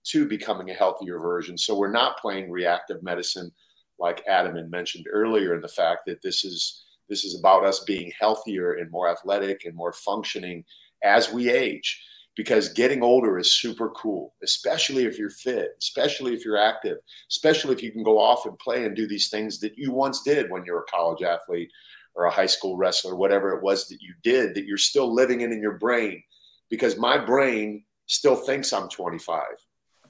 [0.08, 1.56] to becoming a healthier version.
[1.56, 3.50] So we're not playing reactive medicine
[3.98, 7.84] like Adam had mentioned earlier in the fact that this is this is about us
[7.84, 10.62] being healthier and more athletic and more functioning
[11.02, 12.02] as we age
[12.38, 17.74] because getting older is super cool, especially if you're fit, especially if you're active, especially
[17.74, 20.48] if you can go off and play and do these things that you once did
[20.48, 21.68] when you were a college athlete
[22.14, 25.40] or a high school wrestler, whatever it was that you did, that you're still living
[25.40, 26.22] in in your brain.
[26.70, 29.42] Because my brain still thinks I'm 25.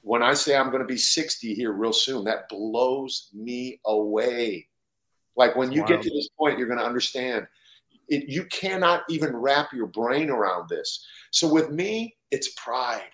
[0.03, 4.69] When I say I'm going to be 60 here real soon, that blows me away.
[5.35, 5.87] Like when you wow.
[5.87, 7.47] get to this point, you're going to understand
[8.09, 11.07] it, you cannot even wrap your brain around this.
[11.31, 13.11] So with me, it's pride.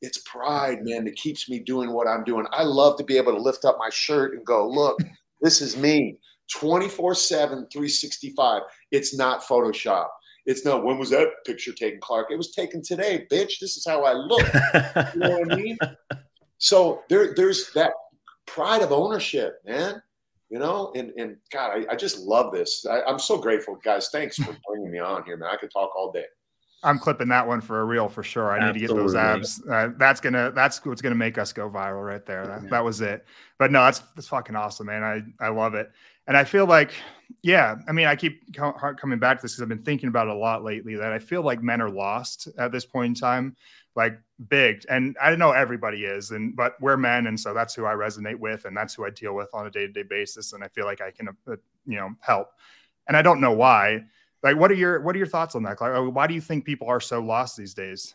[0.00, 2.46] It's pride, man, that keeps me doing what I'm doing.
[2.50, 4.98] I love to be able to lift up my shirt and go, look,
[5.40, 6.18] this is me
[6.52, 8.62] 24 7, 365.
[8.90, 10.08] It's not Photoshop.
[10.44, 12.28] It's no, when was that picture taken, Clark?
[12.30, 13.60] It was taken today, bitch.
[13.60, 14.42] This is how I look.
[15.14, 15.78] you know what I mean?
[16.58, 17.92] So there, there's that
[18.46, 20.02] pride of ownership, man.
[20.50, 22.84] You know, and and God, I, I just love this.
[22.90, 24.08] I, I'm so grateful, guys.
[24.10, 25.48] Thanks for bringing me on here, man.
[25.50, 26.24] I could talk all day.
[26.84, 28.50] I'm clipping that one for a reel for sure.
[28.50, 28.80] I Absolutely.
[28.80, 29.62] need to get those abs.
[29.70, 32.46] Uh, that's gonna that's what's gonna make us go viral right there.
[32.46, 33.24] That, that, was it.
[33.58, 35.04] But no, that's that's fucking awesome, man.
[35.04, 35.92] I I love it,
[36.26, 36.92] and I feel like,
[37.42, 37.76] yeah.
[37.88, 40.36] I mean, I keep coming back to this because I've been thinking about it a
[40.36, 40.96] lot lately.
[40.96, 43.56] That I feel like men are lost at this point in time,
[43.94, 44.18] like
[44.48, 44.84] big.
[44.88, 48.38] And I know everybody is, and but we're men, and so that's who I resonate
[48.38, 50.52] with, and that's who I deal with on a day to day basis.
[50.52, 51.56] And I feel like I can, uh,
[51.86, 52.48] you know, help.
[53.06, 54.04] And I don't know why
[54.42, 55.80] like, what are your what are your thoughts on that?
[55.80, 58.14] Like, why do you think people are so lost these days?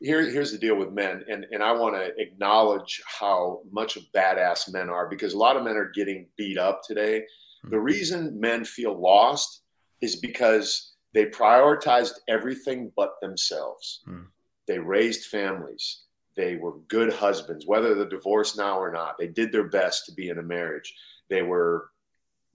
[0.00, 4.04] Here, here's the deal with men, and and I want to acknowledge how much of
[4.14, 7.24] badass men are because a lot of men are getting beat up today.
[7.68, 9.60] The reason men feel lost
[10.00, 14.00] is because they prioritized everything but themselves.
[14.08, 14.24] Mm-hmm.
[14.66, 16.04] They raised families.
[16.36, 19.18] They were good husbands, whether they're divorced now or not.
[19.18, 20.94] They did their best to be in a marriage.
[21.28, 21.90] They were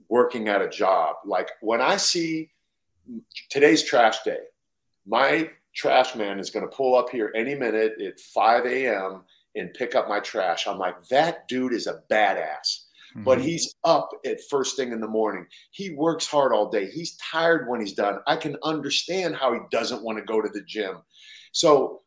[0.10, 1.18] working at a job.
[1.26, 2.50] Like when I see
[3.50, 4.40] today's trash day.
[5.06, 9.24] my trash man is going to pull up here any minute at 5 a.m.
[9.56, 10.68] and pick up my trash.
[10.68, 12.86] I'm like, that dude is a badass.
[13.16, 13.24] Mm-hmm.
[13.24, 15.46] But he's up at first thing in the morning.
[15.72, 16.90] He works hard all day.
[16.90, 18.20] He's tired when he's done.
[18.26, 20.98] I can understand how he doesn't want to go to the gym.
[21.52, 22.02] So,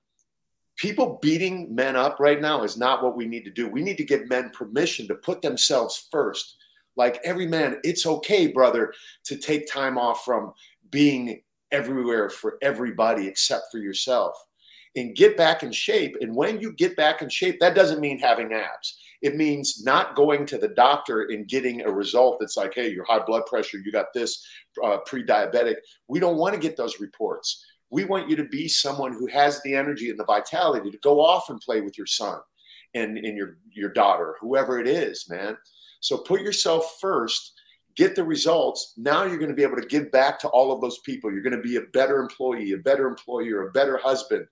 [0.77, 3.69] people beating men up right now is not what we need to do.
[3.69, 6.57] We need to give men permission to put themselves first.
[6.97, 8.93] Like every man, it's okay, brother,
[9.25, 10.53] to take time off from
[10.91, 14.34] being everywhere for everybody except for yourself
[14.97, 16.16] and get back in shape.
[16.20, 18.99] And when you get back in shape, that doesn't mean having abs.
[19.20, 23.05] It means not going to the doctor and getting a result that's like, hey, your
[23.05, 24.45] high blood pressure, you got this
[24.82, 25.76] uh, pre diabetic.
[26.07, 27.64] We don't want to get those reports.
[27.91, 31.20] We want you to be someone who has the energy and the vitality to go
[31.20, 32.39] off and play with your son
[32.95, 35.57] and, and your, your daughter, whoever it is, man.
[36.01, 37.58] So put yourself first
[37.99, 38.95] get the results.
[38.97, 41.33] Now you're going to be able to give back to all of those people.
[41.33, 44.47] You're going to be a better employee, a better employer, a better husband.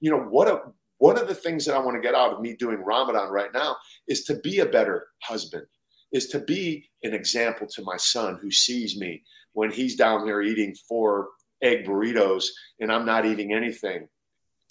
[0.00, 0.60] You know, what a
[0.98, 3.52] one of the things that I want to get out of me doing Ramadan right
[3.52, 3.76] now
[4.06, 5.66] is to be a better husband,
[6.12, 10.42] is to be an example to my son who sees me when he's down there
[10.42, 11.30] eating four
[11.60, 12.44] egg burritos
[12.78, 14.06] and I'm not eating anything.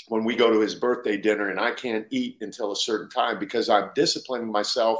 [0.07, 3.37] When we go to his birthday dinner and I can't eat until a certain time
[3.37, 4.99] because I'm disciplining myself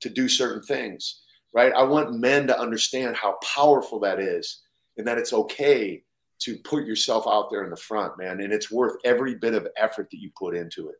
[0.00, 1.20] to do certain things
[1.52, 1.72] right?
[1.72, 4.60] I want men to understand how powerful that is
[4.96, 6.02] and that it's okay
[6.40, 8.40] to put yourself out there in the front, man.
[8.40, 10.96] And it's worth every bit of effort that you put into it.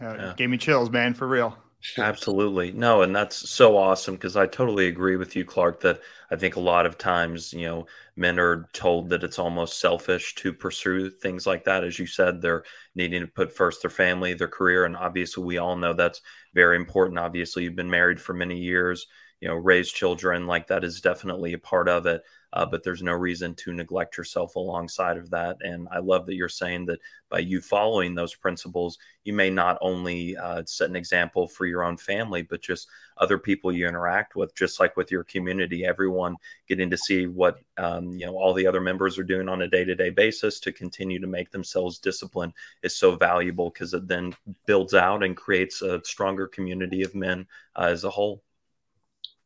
[0.00, 0.34] Uh, yeah.
[0.36, 1.56] Gave me chills, man, for real.
[1.98, 2.72] Absolutely.
[2.72, 6.00] No, and that's so awesome because I totally agree with you, Clark, that
[6.30, 10.34] I think a lot of times, you know, men are told that it's almost selfish
[10.36, 11.84] to pursue things like that.
[11.84, 12.64] As you said, they're
[12.96, 14.84] needing to put first their family, their career.
[14.84, 16.20] And obviously, we all know that's
[16.52, 17.20] very important.
[17.20, 19.06] Obviously, you've been married for many years
[19.40, 22.22] you know raise children like that is definitely a part of it
[22.54, 26.34] uh, but there's no reason to neglect yourself alongside of that and i love that
[26.34, 30.96] you're saying that by you following those principles you may not only uh, set an
[30.96, 35.10] example for your own family but just other people you interact with just like with
[35.10, 36.34] your community everyone
[36.68, 39.68] getting to see what um, you know all the other members are doing on a
[39.68, 44.34] day-to-day basis to continue to make themselves disciplined is so valuable because it then
[44.66, 48.42] builds out and creates a stronger community of men uh, as a whole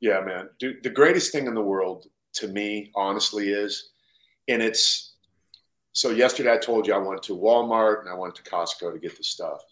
[0.03, 0.51] yeah, man.
[0.59, 3.91] Dude, the greatest thing in the world to me, honestly, is,
[4.49, 5.15] and it's
[5.93, 8.99] so yesterday I told you I went to Walmart and I went to Costco to
[8.99, 9.63] get the stuff.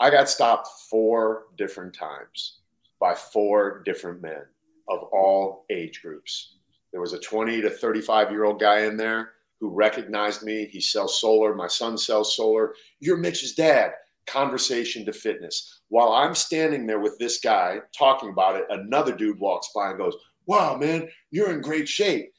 [0.00, 2.60] I got stopped four different times
[3.00, 4.44] by four different men
[4.88, 6.54] of all age groups.
[6.90, 10.68] There was a 20 to 35 year old guy in there who recognized me.
[10.72, 11.54] He sells solar.
[11.54, 12.74] My son sells solar.
[12.98, 13.92] You're Mitch's dad
[14.26, 15.80] conversation to fitness.
[15.88, 19.98] While I'm standing there with this guy talking about it, another dude walks by and
[19.98, 20.14] goes,
[20.46, 22.32] Wow, man, you're in great shape.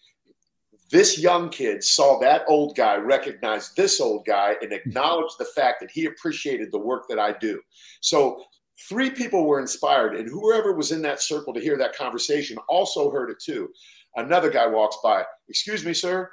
[0.89, 5.79] This young kid saw that old guy recognized this old guy and acknowledged the fact
[5.79, 7.61] that he appreciated the work that I do.
[8.01, 8.43] So,
[8.89, 13.11] three people were inspired, and whoever was in that circle to hear that conversation also
[13.11, 13.69] heard it too.
[14.17, 16.29] Another guy walks by, Excuse me, sir,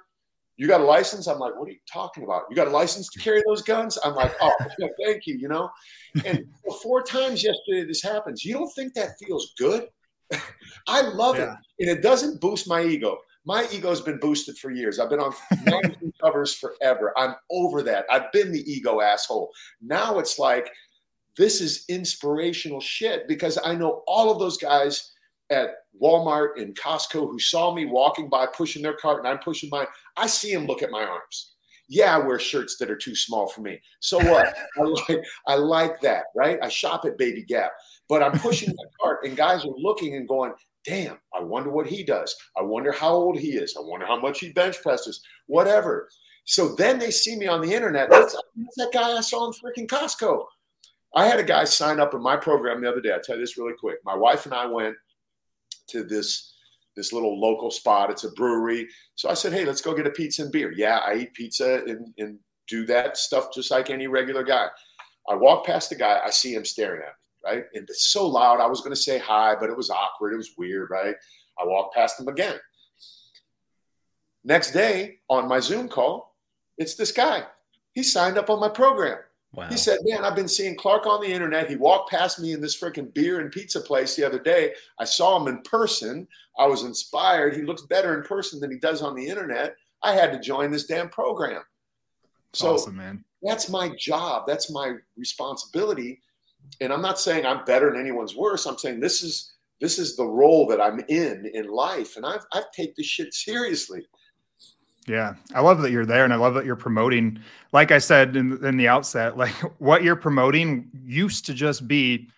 [0.58, 1.28] you got a license?
[1.28, 2.42] I'm like, what are you talking about?
[2.50, 3.96] You got a license to carry those guns?
[4.04, 4.52] I'm like, oh,
[5.04, 5.70] thank you, you know?
[6.26, 6.44] And
[6.82, 8.44] four times yesterday this happens.
[8.44, 9.86] You don't think that feels good?
[10.88, 11.54] I love yeah.
[11.78, 11.88] it.
[11.88, 13.18] And it doesn't boost my ego.
[13.44, 14.98] My ego's been boosted for years.
[14.98, 15.32] I've been on
[15.64, 17.14] magazine covers forever.
[17.16, 18.04] I'm over that.
[18.10, 19.50] I've been the ego asshole.
[19.80, 20.68] Now it's like,
[21.36, 25.12] this is inspirational shit because I know all of those guys
[25.50, 25.70] at
[26.00, 29.86] Walmart and Costco who saw me walking by pushing their cart and I'm pushing mine.
[30.16, 31.54] I see them look at my arms.
[31.88, 33.80] Yeah, I wear shirts that are too small for me.
[34.00, 34.54] So what?
[34.78, 36.58] I like I like that, right?
[36.62, 37.72] I shop at Baby Gap,
[38.08, 40.52] but I'm pushing my cart and guys are looking and going,
[40.84, 42.36] "Damn, I wonder what he does.
[42.58, 43.74] I wonder how old he is.
[43.76, 45.22] I wonder how much he bench presses.
[45.46, 46.10] Whatever."
[46.44, 48.10] So then they see me on the internet.
[48.10, 50.44] That's, that's that guy I saw in freaking Costco.
[51.14, 53.12] I had a guy sign up in my program the other day.
[53.12, 53.98] I'll tell you this really quick.
[54.04, 54.94] My wife and I went
[55.88, 56.54] to this
[56.96, 58.10] this little local spot.
[58.10, 58.88] It's a brewery.
[59.14, 60.72] So I said, hey, let's go get a pizza and beer.
[60.76, 64.66] Yeah, I eat pizza and, and do that stuff just like any regular guy.
[65.28, 67.12] I walk past the guy, I see him staring at me,
[67.52, 67.64] right?
[67.74, 68.60] And it's so loud.
[68.60, 70.32] I was going to say hi, but it was awkward.
[70.32, 71.14] It was weird, right?
[71.60, 72.56] I walk past him again.
[74.44, 76.34] Next day on my Zoom call,
[76.78, 77.44] it's this guy.
[77.92, 79.18] He signed up on my program.
[79.54, 79.68] Wow.
[79.68, 81.70] He said, Man, I've been seeing Clark on the internet.
[81.70, 84.74] He walked past me in this freaking beer and pizza place the other day.
[84.98, 86.28] I saw him in person.
[86.58, 87.56] I was inspired.
[87.56, 89.76] He looks better in person than he does on the internet.
[90.02, 91.62] I had to join this damn program.
[92.52, 93.24] So awesome, man.
[93.42, 94.44] That's my job.
[94.46, 96.20] That's my responsibility.
[96.80, 98.66] And I'm not saying I'm better than anyone's worse.
[98.66, 102.16] I'm saying this is this is the role that I'm in in life.
[102.16, 104.06] And I've I've taken this shit seriously.
[105.08, 107.40] Yeah, I love that you're there, and I love that you're promoting.
[107.72, 112.28] Like I said in, in the outset, like what you're promoting used to just be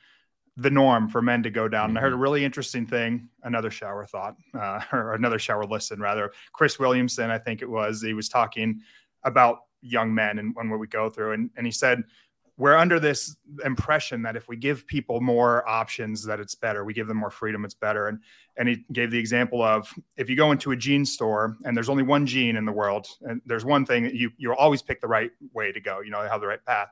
[0.56, 1.88] the norm for men to go down.
[1.88, 1.90] Mm-hmm.
[1.90, 2.22] And I heard a mm-hmm.
[2.22, 3.28] really interesting thing.
[3.42, 6.32] Another shower thought, uh, or another shower listen rather.
[6.52, 8.02] Chris Williamson, I think it was.
[8.02, 8.80] He was talking
[9.24, 12.04] about young men and, and what we go through, and and he said
[12.60, 16.84] we're under this impression that if we give people more options that it's better.
[16.84, 18.08] We give them more freedom it's better.
[18.08, 18.20] And
[18.58, 21.88] and he gave the example of if you go into a jean store and there's
[21.88, 25.00] only one jean in the world and there's one thing that you you'll always pick
[25.00, 26.88] the right way to go you know have the right path.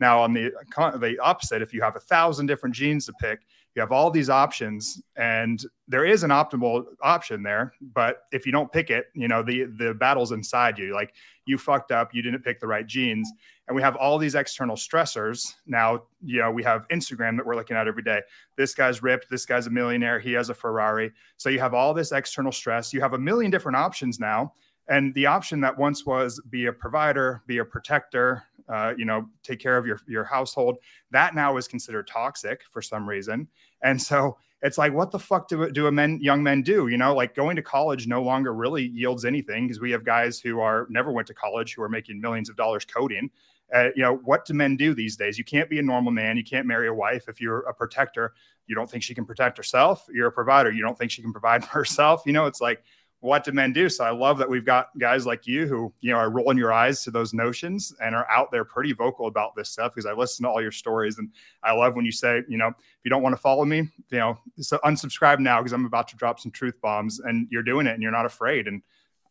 [0.00, 0.50] Now on the
[0.98, 3.42] the opposite if you have a thousand different jeans to pick
[3.74, 8.52] you have all these options and there is an optimal option there but if you
[8.52, 10.94] don't pick it you know the the battle's inside you.
[10.94, 11.14] Like
[11.46, 13.30] you fucked up you didn't pick the right jeans
[13.68, 15.54] and we have all these external stressors.
[15.66, 18.20] Now you know we have instagram that we're looking at every day.
[18.56, 21.12] This guy's ripped this guy's a millionaire he has a ferrari.
[21.36, 22.92] So you have all this external stress.
[22.92, 24.52] You have a million different options now
[24.88, 29.28] and the option that once was be a provider be a protector uh, you know
[29.42, 30.78] take care of your your household
[31.10, 33.48] that now is considered toxic for some reason
[33.82, 36.96] and so it's like what the fuck do, do a men young men do you
[36.96, 40.60] know like going to college no longer really yields anything because we have guys who
[40.60, 43.30] are never went to college who are making millions of dollars coding
[43.72, 45.38] uh, you know, what do men do these days?
[45.38, 46.36] You can't be a normal man.
[46.36, 48.34] You can't marry a wife if you're a protector.
[48.66, 50.06] You don't think she can protect herself.
[50.12, 50.70] You're a provider.
[50.70, 52.22] You don't think she can provide for herself.
[52.26, 52.82] You know, it's like,
[53.22, 53.88] what do men do?
[53.88, 56.72] So I love that we've got guys like you who, you know, are rolling your
[56.72, 60.12] eyes to those notions and are out there pretty vocal about this stuff because I
[60.12, 61.18] listen to all your stories.
[61.18, 61.30] And
[61.62, 64.18] I love when you say, you know, if you don't want to follow me, you
[64.18, 67.86] know, so unsubscribe now because I'm about to drop some truth bombs and you're doing
[67.86, 68.66] it and you're not afraid.
[68.66, 68.82] And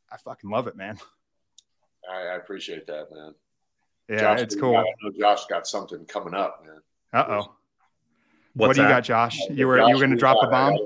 [0.10, 0.98] I fucking love it, man.
[2.10, 3.36] I, I appreciate that, man.
[4.08, 4.78] Yeah, Josh, it's cool.
[4.78, 6.80] I know Josh got something coming up, man.
[7.12, 7.56] Uh oh.
[8.54, 9.38] What do you got, Josh?
[9.50, 10.78] You were Josh, you were going to drop a bomb.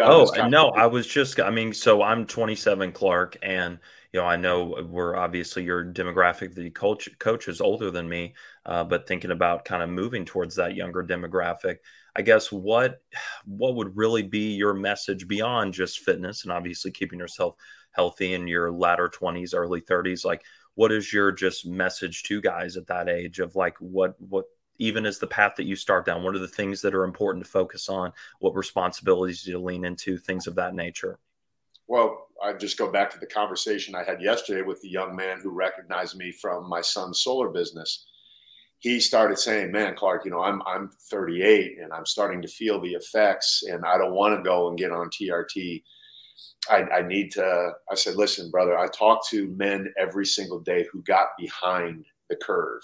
[0.00, 1.40] Oh no, I was just.
[1.40, 3.78] I mean, so I'm 27, Clark, and
[4.12, 6.54] you know, I know we're obviously your demographic.
[6.54, 10.54] The coach coach is older than me, uh, but thinking about kind of moving towards
[10.56, 11.78] that younger demographic.
[12.16, 13.00] I guess what
[13.44, 17.56] what would really be your message beyond just fitness and obviously keeping yourself
[17.90, 20.24] healthy in your latter 20s, early 30s?
[20.24, 20.44] Like,
[20.76, 24.44] what is your just message to guys at that age of like what what
[24.78, 27.44] even as the path that you start down what are the things that are important
[27.44, 31.18] to focus on what responsibilities do you lean into things of that nature
[31.86, 35.38] well i just go back to the conversation i had yesterday with the young man
[35.40, 38.06] who recognized me from my son's solar business
[38.78, 42.80] he started saying man clark you know i'm i'm 38 and i'm starting to feel
[42.80, 45.82] the effects and i don't want to go and get on trt
[46.70, 47.72] I, I, need to.
[47.90, 52.36] I said, listen, brother, I talk to men every single day who got behind the
[52.36, 52.82] curve.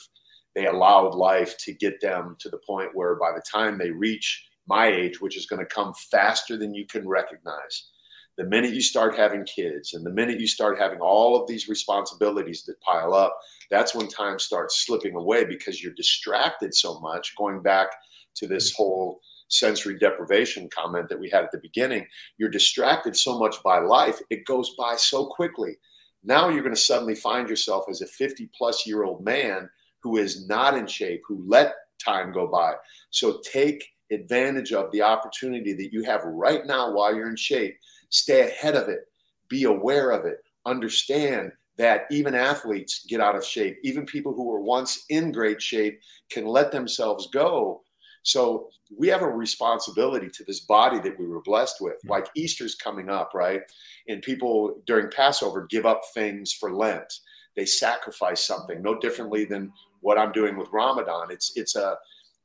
[0.54, 4.46] They allowed life to get them to the point where by the time they reach
[4.66, 7.88] my age, which is going to come faster than you can recognize,
[8.36, 11.68] the minute you start having kids and the minute you start having all of these
[11.68, 13.36] responsibilities that pile up,
[13.70, 17.36] that's when time starts slipping away because you're distracted so much.
[17.36, 17.88] Going back
[18.36, 22.06] to this whole sensory deprivation comment that we had at the beginning,
[22.38, 25.76] you're distracted so much by life, it goes by so quickly.
[26.24, 29.68] Now you're going to suddenly find yourself as a 50 plus year old man
[30.02, 31.74] who is not in shape, who let
[32.04, 32.74] time go by.
[33.10, 37.76] So take advantage of the opportunity that you have right now while you're in shape.
[38.08, 39.00] Stay ahead of it,
[39.48, 43.78] be aware of it, understand that even athletes get out of shape.
[43.82, 47.82] Even people who were once in great shape can let themselves go
[48.22, 51.96] so we have a responsibility to this body that we were blessed with.
[52.04, 53.62] Like Easter's coming up, right?
[54.08, 57.12] And people during Passover give up things for Lent.
[57.56, 61.30] They sacrifice something, no differently than what I'm doing with Ramadan.
[61.30, 61.96] It's it's a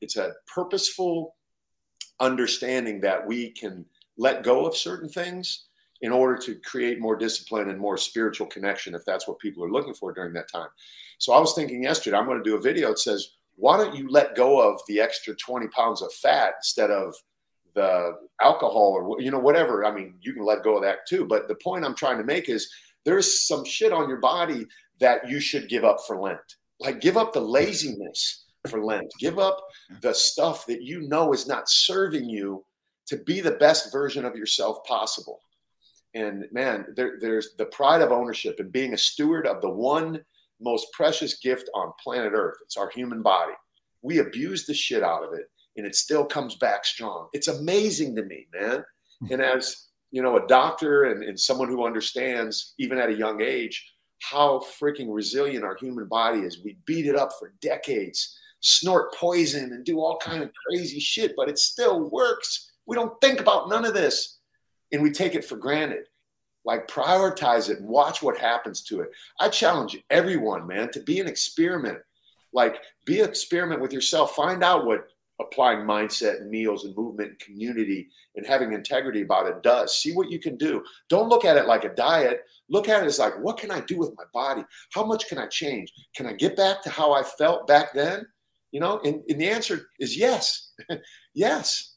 [0.01, 1.35] it's a purposeful
[2.19, 3.85] understanding that we can
[4.17, 5.65] let go of certain things
[6.01, 9.71] in order to create more discipline and more spiritual connection if that's what people are
[9.71, 10.67] looking for during that time.
[11.17, 13.95] So I was thinking yesterday, I'm going to do a video that says why don't
[13.95, 17.15] you let go of the extra 20 pounds of fat instead of
[17.73, 21.25] the alcohol or you know whatever i mean you can let go of that too
[21.25, 22.71] but the point i'm trying to make is
[23.03, 24.65] there's some shit on your body
[24.99, 26.39] that you should give up for lent
[26.86, 29.59] like give up the laziness for lent give up
[30.01, 32.63] the stuff that you know is not serving you
[33.05, 35.41] to be the best version of yourself possible
[36.13, 40.19] and man there, there's the pride of ownership and being a steward of the one
[40.61, 42.57] most precious gift on planet Earth.
[42.63, 43.53] It's our human body.
[44.01, 47.27] We abuse the shit out of it and it still comes back strong.
[47.33, 48.83] It's amazing to me, man.
[49.29, 53.41] And as you know, a doctor and, and someone who understands, even at a young
[53.41, 56.63] age, how freaking resilient our human body is.
[56.63, 61.34] We beat it up for decades, snort poison and do all kind of crazy shit,
[61.36, 62.72] but it still works.
[62.86, 64.39] We don't think about none of this
[64.91, 66.05] and we take it for granted.
[66.63, 69.09] Like prioritize it and watch what happens to it.
[69.39, 71.99] I challenge everyone, man, to be an experiment.
[72.53, 74.36] Like be an experiment with yourself.
[74.36, 75.09] Find out what
[75.39, 79.97] applying mindset and meals and movement and community and having integrity about it does.
[79.97, 80.83] See what you can do.
[81.09, 82.41] Don't look at it like a diet.
[82.69, 84.63] Look at it as like, what can I do with my body?
[84.93, 85.91] How much can I change?
[86.15, 88.25] Can I get back to how I felt back then?
[88.71, 90.71] You know, and, and the answer is yes.
[91.33, 91.95] yes.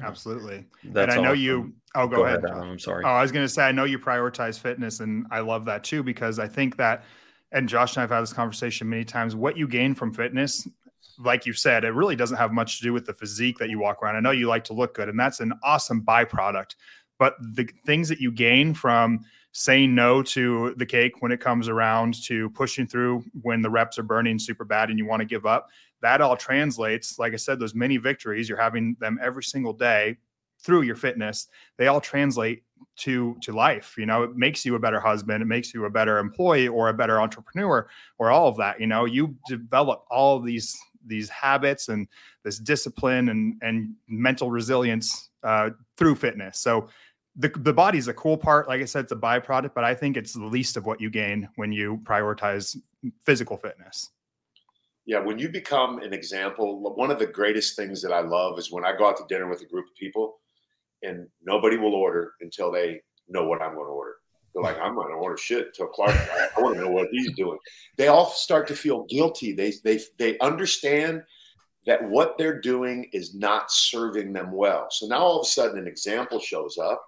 [0.00, 0.66] Absolutely.
[0.84, 1.40] That's and I know awesome.
[1.40, 1.72] you.
[1.94, 2.44] Oh, go, go ahead.
[2.44, 2.56] ahead.
[2.56, 3.04] I'm sorry.
[3.04, 5.82] Oh, I was going to say, I know you prioritize fitness, and I love that
[5.82, 7.04] too because I think that,
[7.52, 9.34] and Josh and I've had this conversation many times.
[9.34, 10.68] What you gain from fitness,
[11.20, 13.78] like you said, it really doesn't have much to do with the physique that you
[13.78, 14.16] walk around.
[14.16, 16.74] I know you like to look good, and that's an awesome byproduct.
[17.18, 19.20] But the things that you gain from
[19.52, 23.98] saying no to the cake when it comes around to pushing through when the reps
[23.98, 25.68] are burning super bad and you want to give up
[26.02, 30.16] that all translates, like I said, those many victories, you're having them every single day
[30.62, 31.48] through your fitness,
[31.78, 32.62] they all translate
[32.96, 35.90] to to life you know it makes you a better husband it makes you a
[35.90, 37.86] better employee or a better entrepreneur
[38.18, 42.08] or all of that you know you develop all these these habits and
[42.44, 46.58] this discipline and and mental resilience uh, through fitness.
[46.60, 46.88] So
[47.36, 48.68] the, the body is a cool part.
[48.68, 51.10] Like i said it's a byproduct but i think it's the least of what you
[51.10, 52.76] gain when you prioritize
[53.22, 54.10] physical fitness.
[55.06, 58.70] Yeah, when you become an example, one of the greatest things that I love is
[58.70, 60.36] when I go out to dinner with a group of people
[61.02, 64.16] and nobody will order until they know what I'm going to order.
[64.52, 66.16] They're like, I'm going to order shit until Clark.
[66.56, 67.58] I want to know what he's doing.
[67.96, 69.52] They all start to feel guilty.
[69.52, 71.22] They they they understand
[71.86, 74.88] that what they're doing is not serving them well.
[74.90, 77.02] So now all of a sudden, an example shows up.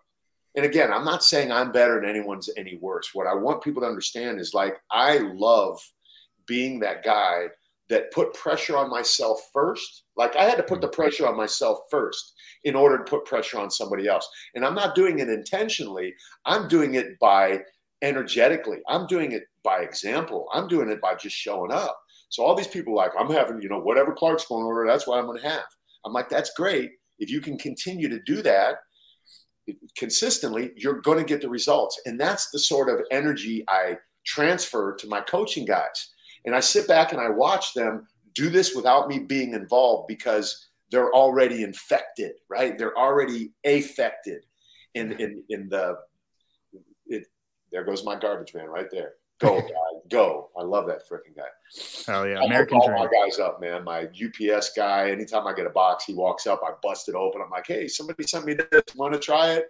[0.55, 3.11] And again, I'm not saying I'm better and anyone's any worse.
[3.13, 5.81] What I want people to understand is like I love
[6.47, 7.47] being that guy
[7.93, 10.05] that put pressure on myself first.
[10.17, 10.95] Like I had to put the mm-hmm.
[10.95, 12.33] pressure on myself first
[12.65, 14.27] in order to put pressure on somebody else.
[14.55, 16.15] And I'm not doing it intentionally.
[16.47, 17.61] I'm doing it by
[18.01, 18.79] energetically.
[18.89, 20.49] I'm doing it by example.
[20.55, 21.99] I'm doing it by just showing up.
[22.31, 25.07] So all these people like, I'm having, you know, whatever Clark's going to order, that's
[25.07, 25.67] what I'm going to have.
[26.07, 26.93] I'm like, that's great.
[27.19, 28.77] If you can continue to do that
[29.99, 32.01] consistently, you're going to get the results.
[32.07, 36.12] And that's the sort of energy I transfer to my coaching guys
[36.45, 40.69] and I sit back and I watch them do this without me being involved because
[40.91, 42.79] they're already infected, right?
[42.79, 44.45] They're already affected
[44.95, 45.97] in in in the
[47.07, 47.27] it
[47.71, 49.15] there goes my garbage man right there.
[49.41, 49.69] Go, guy,
[50.11, 50.51] go.
[50.57, 51.43] I love that freaking guy.
[52.07, 52.41] Hell yeah.
[52.41, 53.85] I American all my guys up, man.
[53.85, 57.41] My UPS guy, anytime I get a box, he walks up, I bust it open.
[57.43, 58.83] I'm like, hey, somebody sent me this.
[58.95, 59.67] Want to try it?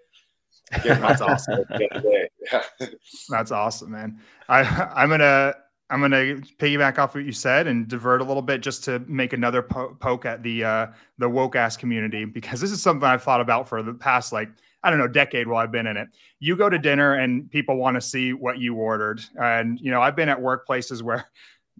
[0.85, 1.65] That's awesome.
[3.29, 4.21] That's awesome, man.
[4.49, 4.63] I
[4.95, 5.55] I'm gonna
[5.93, 9.01] I'm going to piggyback off what you said and divert a little bit just to
[9.01, 10.87] make another po- poke at the uh,
[11.19, 14.49] the woke ass community because this is something I've thought about for the past like
[14.83, 16.09] I don't know decade while I've been in it.
[16.41, 20.01] You go to dinner and people want to see what you ordered, and you know
[20.01, 21.27] I've been at workplaces where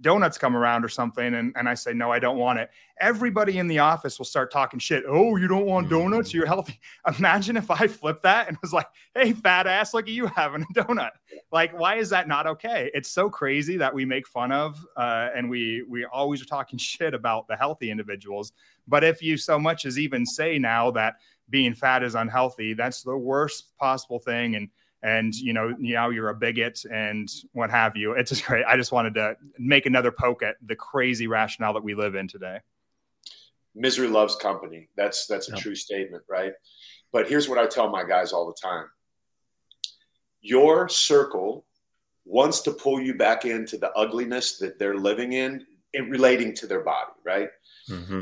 [0.01, 2.71] donuts come around or something and, and I say, no, I don't want it.
[3.01, 5.05] Everybody in the office will start talking shit.
[5.07, 6.31] Oh, you don't want donuts?
[6.31, 6.39] Mm-hmm.
[6.39, 6.81] You're healthy.
[7.19, 10.63] Imagine if I flipped that and was like, hey, fat ass, look at you having
[10.63, 11.11] a donut.
[11.51, 12.91] Like, why is that not okay?
[12.95, 16.79] It's so crazy that we make fun of uh, and we we always are talking
[16.79, 18.53] shit about the healthy individuals.
[18.89, 21.17] But if you so much as even say now that
[21.51, 24.57] being fat is unhealthy, that's the worst possible thing.
[24.57, 24.69] And
[25.03, 28.13] and you know now you're a bigot and what have you.
[28.13, 28.65] It's just great.
[28.67, 32.29] I just wanted to make another poke at the crazy rationale that we live in
[32.29, 32.59] today.
[33.75, 34.89] Misery loves company.
[34.97, 36.53] That's that's a true statement right?
[37.13, 38.87] But here's what i tell my guys all the time.
[40.41, 41.67] Your circle
[42.25, 46.67] wants to pull you back into the ugliness that they're living in in relating to
[46.67, 47.49] their body right?
[47.91, 48.21] Mm-hmm.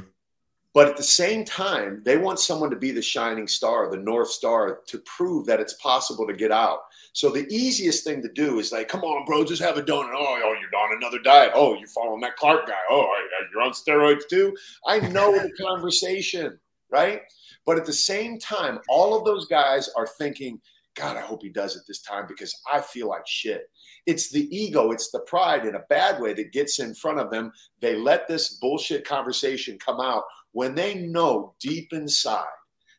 [0.73, 4.31] But at the same time, they want someone to be the shining star, the North
[4.31, 6.81] Star, to prove that it's possible to get out.
[7.13, 10.13] So the easiest thing to do is like, come on, bro, just have a donut.
[10.15, 11.51] Oh, oh you're on another diet.
[11.55, 12.75] Oh, you're following that Clark guy.
[12.89, 13.09] Oh,
[13.53, 14.57] you're on steroids too.
[14.87, 16.59] I know the conversation,
[16.89, 17.23] right?
[17.67, 20.61] But at the same time, all of those guys are thinking,
[20.97, 23.71] God, I hope he does it this time because I feel like shit.
[24.07, 27.31] It's the ego, it's the pride in a bad way that gets in front of
[27.31, 27.53] them.
[27.81, 32.45] They let this bullshit conversation come out when they know deep inside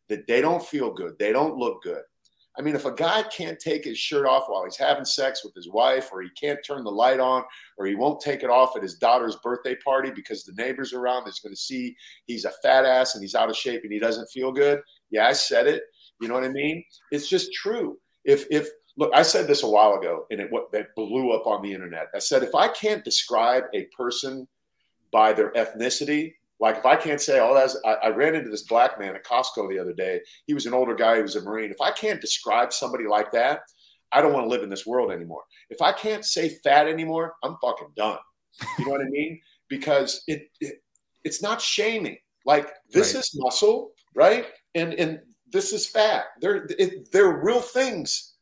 [0.09, 2.01] that they don't feel good, they don't look good.
[2.57, 5.55] I mean, if a guy can't take his shirt off while he's having sex with
[5.55, 7.43] his wife, or he can't turn the light on,
[7.77, 11.29] or he won't take it off at his daughter's birthday party because the neighbors around
[11.29, 13.99] is going to see he's a fat ass and he's out of shape and he
[13.99, 14.81] doesn't feel good.
[15.11, 15.83] Yeah, I said it.
[16.21, 16.83] You know what I mean?
[17.11, 17.97] It's just true.
[18.23, 21.47] If if look, I said this a while ago, and it what that blew up
[21.47, 22.07] on the internet.
[22.13, 24.47] I said if I can't describe a person
[25.11, 28.63] by their ethnicity, like if I can't say, oh, that's I, I, ran into this
[28.63, 30.21] black man at Costco the other day.
[30.45, 31.17] He was an older guy.
[31.17, 31.71] He was a Marine.
[31.71, 33.61] If I can't describe somebody like that,
[34.11, 35.41] I don't want to live in this world anymore.
[35.69, 38.19] If I can't say fat anymore, I'm fucking done.
[38.77, 39.41] You know what I mean?
[39.69, 40.83] Because it, it
[41.23, 42.17] it's not shaming.
[42.45, 43.23] Like this right.
[43.23, 44.45] is muscle, right?
[44.75, 45.19] And and
[45.51, 46.25] this is fat.
[46.39, 48.33] They're it, they're real things.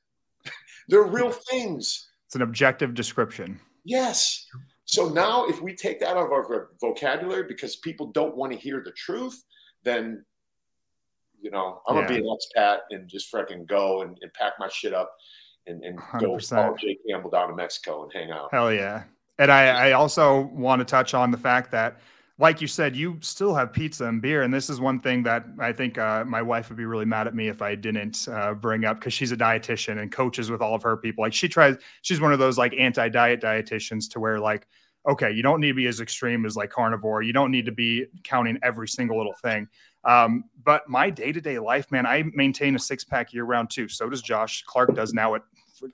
[0.88, 2.10] they're real things.
[2.28, 3.60] It's an objective description.
[3.84, 4.45] Yes.
[4.86, 8.57] So now, if we take that out of our vocabulary because people don't want to
[8.57, 9.43] hear the truth,
[9.84, 10.24] then
[11.41, 12.01] you know I'm yeah.
[12.01, 15.16] gonna be an expat and just freaking go and, and, pack my shit up
[15.68, 18.49] and, and go follow Jake Campbell down to Mexico and hang out.
[18.51, 19.03] Hell yeah!
[19.38, 21.99] And I, I also want to touch on the fact that
[22.39, 25.45] like you said, you still have pizza and beer, and this is one thing that
[25.59, 28.53] I think uh, my wife would be really mad at me if I didn't uh,
[28.53, 31.21] bring up because she's a dietitian and coaches with all of her people.
[31.21, 34.67] Like she tries, she's one of those like anti-diet dietitians to where like,
[35.09, 37.21] okay, you don't need to be as extreme as like carnivore.
[37.23, 39.67] You don't need to be counting every single little thing.
[40.05, 43.89] Um, but my day-to-day life, man, I maintain a six-pack year-round too.
[43.89, 44.63] So does Josh.
[44.65, 45.41] Clark does now at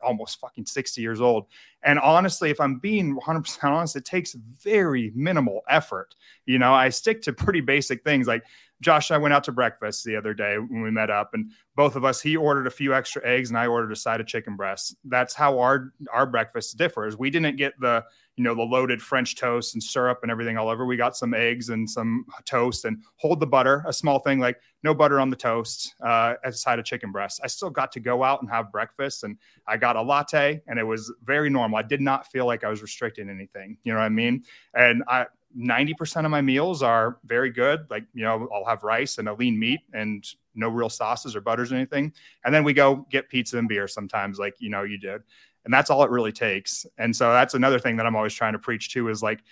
[0.03, 1.47] almost fucking 60 years old.
[1.83, 6.15] And honestly, if I'm being 100% honest, it takes very minimal effort.
[6.45, 8.43] You know, I stick to pretty basic things like
[8.81, 11.51] Josh and I went out to breakfast the other day when we met up, and
[11.75, 14.27] both of us, he ordered a few extra eggs and I ordered a side of
[14.27, 14.95] chicken breasts.
[15.05, 17.17] That's how our our breakfast differs.
[17.17, 18.03] We didn't get the
[18.37, 20.85] you know the loaded French toast and syrup and everything all over.
[20.85, 24.59] We got some eggs and some toast and hold the butter, a small thing like
[24.83, 27.39] no butter on the toast, uh, a side of chicken breasts.
[27.43, 30.77] I still got to go out and have breakfast, and I got a latte, and
[30.77, 31.77] it was very normal.
[31.77, 33.77] I did not feel like I was restricting anything.
[33.83, 34.43] You know what I mean?
[34.73, 35.27] And I
[35.57, 37.85] 90% of my meals are very good.
[37.89, 41.41] Like, you know, I'll have rice and a lean meat and no real sauces or
[41.41, 42.13] butters or anything.
[42.43, 45.21] And then we go get pizza and beer sometimes, like, you know, you did.
[45.65, 46.85] And that's all it really takes.
[46.97, 49.43] And so that's another thing that I'm always trying to preach to is like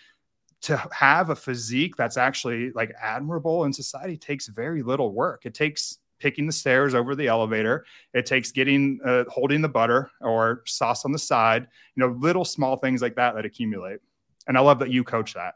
[0.61, 5.45] to have a physique that's actually like admirable in society takes very little work.
[5.45, 7.85] It takes picking the stairs over the elevator.
[8.13, 12.45] It takes getting, uh, holding the butter or sauce on the side, you know, little
[12.45, 13.99] small things like that that accumulate.
[14.47, 15.55] And I love that you coach that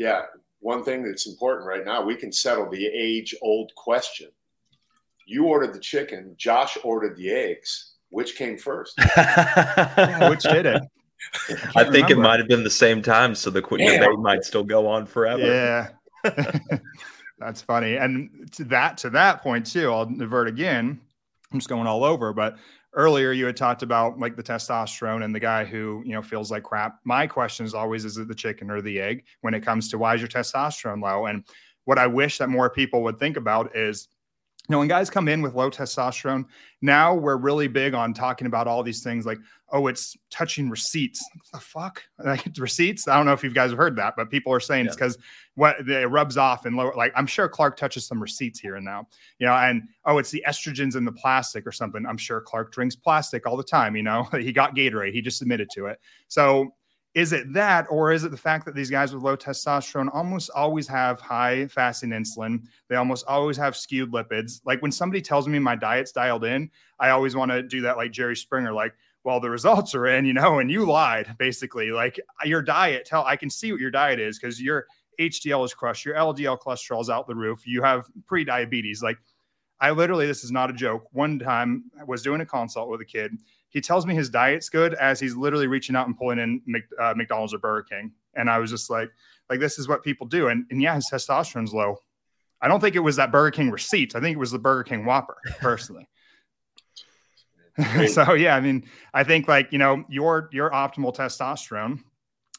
[0.00, 0.22] yeah,
[0.60, 4.30] one thing that's important right now, we can settle the age old question.
[5.26, 7.89] You ordered the chicken, Josh ordered the eggs.
[8.10, 8.98] Which came first?
[8.98, 10.82] Which did it?
[11.76, 12.12] I, I think remember.
[12.12, 15.42] it might have been the same time, so the debate might still go on forever.
[15.42, 15.90] Yeah,
[17.38, 17.96] that's funny.
[17.96, 21.00] And to that to that point too, I'll divert again.
[21.52, 22.56] I'm just going all over, but
[22.94, 26.50] earlier you had talked about like the testosterone and the guy who you know feels
[26.50, 29.60] like crap my question is always is it the chicken or the egg when it
[29.60, 31.44] comes to why is your testosterone low and
[31.84, 34.08] what i wish that more people would think about is
[34.70, 36.44] you know, when guys come in with low testosterone,
[36.80, 39.40] now we're really big on talking about all these things like,
[39.70, 41.28] oh, it's touching receipts.
[41.34, 42.04] What the fuck?
[42.24, 43.08] Like receipts?
[43.08, 44.90] I don't know if you guys have heard that, but people are saying yeah.
[44.90, 45.18] it's because
[45.56, 46.94] what it rubs off and lower.
[46.96, 49.08] Like I'm sure Clark touches some receipts here and now,
[49.40, 52.06] you know, and oh, it's the estrogens in the plastic or something.
[52.06, 53.96] I'm sure Clark drinks plastic all the time.
[53.96, 55.98] You know, he got Gatorade, he just admitted to it.
[56.28, 56.74] So
[57.14, 60.48] is it that, or is it the fact that these guys with low testosterone almost
[60.54, 62.62] always have high fasting insulin?
[62.88, 64.60] They almost always have skewed lipids.
[64.64, 67.96] Like when somebody tells me my diet's dialed in, I always want to do that
[67.96, 68.94] like Jerry Springer, like,
[69.24, 71.90] well, the results are in, you know, and you lied basically.
[71.90, 74.86] Like your diet, tell I can see what your diet is because your
[75.20, 79.02] HDL is crushed, your LDL cholesterol is out the roof, you have pre diabetes.
[79.02, 79.18] Like
[79.80, 81.04] I literally, this is not a joke.
[81.10, 83.32] One time I was doing a consult with a kid
[83.70, 86.60] he tells me his diet's good as he's literally reaching out and pulling in
[87.00, 88.12] uh, McDonald's or Burger King.
[88.34, 89.10] And I was just like,
[89.48, 90.48] like this is what people do.
[90.48, 91.96] And, and yeah, his testosterone's low.
[92.60, 94.14] I don't think it was that Burger King receipt.
[94.14, 96.08] I think it was the Burger King Whopper personally.
[98.08, 102.00] so yeah, I mean, I think like you know your your optimal testosterone,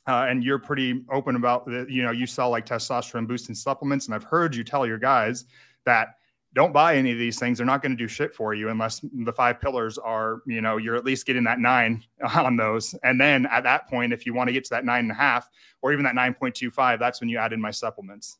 [0.07, 4.07] uh, and you're pretty open about the you know you sell like testosterone boosting supplements,
[4.07, 5.45] and I've heard you tell your guys
[5.85, 6.15] that
[6.53, 7.57] don't buy any of these things.
[7.57, 10.77] They're not going to do shit for you unless the five pillars are, you know,
[10.77, 12.03] you're at least getting that nine
[12.35, 12.93] on those.
[13.03, 15.15] And then at that point, if you want to get to that nine and a
[15.15, 15.49] half
[15.81, 18.37] or even that 9.25, that's when you add in my supplements.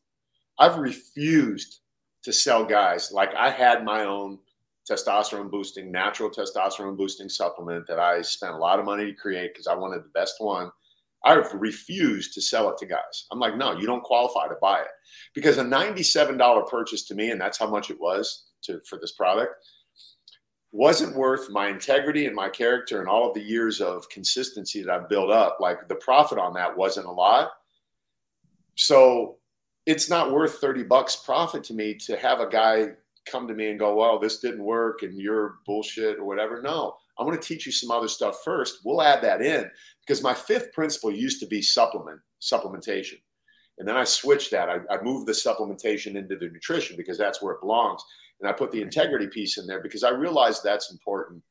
[0.58, 1.80] I've refused
[2.24, 4.38] to sell guys like I had my own
[4.88, 9.52] testosterone boosting, natural testosterone boosting supplement that I spent a lot of money to create
[9.52, 10.70] because I wanted the best one.
[11.24, 13.26] I've refused to sell it to guys.
[13.30, 14.88] I'm like, no, you don't qualify to buy it
[15.34, 19.12] because a $97 purchase to me, and that's how much it was to for this
[19.12, 19.54] product,
[20.72, 24.90] wasn't worth my integrity and my character and all of the years of consistency that
[24.90, 25.58] I've built up.
[25.60, 27.50] Like the profit on that wasn't a lot.
[28.76, 29.36] So
[29.84, 32.92] it's not worth 30 bucks profit to me to have a guy
[33.26, 36.62] come to me and go, well, this didn't work and you're bullshit or whatever.
[36.62, 38.80] No, I'm going to teach you some other stuff first.
[38.84, 39.70] We'll add that in
[40.06, 43.20] because my fifth principle used to be supplement, supplementation.
[43.78, 44.68] And then I switched that.
[44.68, 48.02] I, I moved the supplementation into the nutrition because that's where it belongs.
[48.40, 51.42] And I put the integrity piece in there because I realized that's important.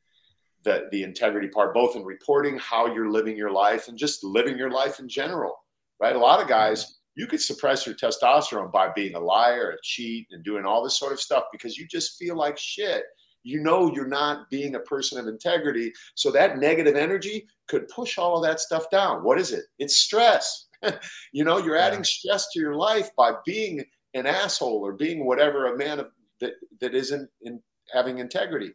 [0.63, 4.57] the the integrity part, both in reporting how you're living your life and just living
[4.57, 5.55] your life in general.
[5.99, 6.15] Right?
[6.15, 10.27] A lot of guys, you could suppress your testosterone by being a liar, a cheat,
[10.31, 13.03] and doing all this sort of stuff because you just feel like shit.
[13.43, 15.93] You know you're not being a person of integrity.
[16.15, 19.23] So that negative energy could push all of that stuff down.
[19.23, 19.65] What is it?
[19.79, 20.67] It's stress.
[21.31, 25.73] you know, you're adding stress to your life by being an asshole or being whatever
[25.73, 26.07] a man of,
[26.39, 27.61] that that isn't in
[27.93, 28.73] having integrity.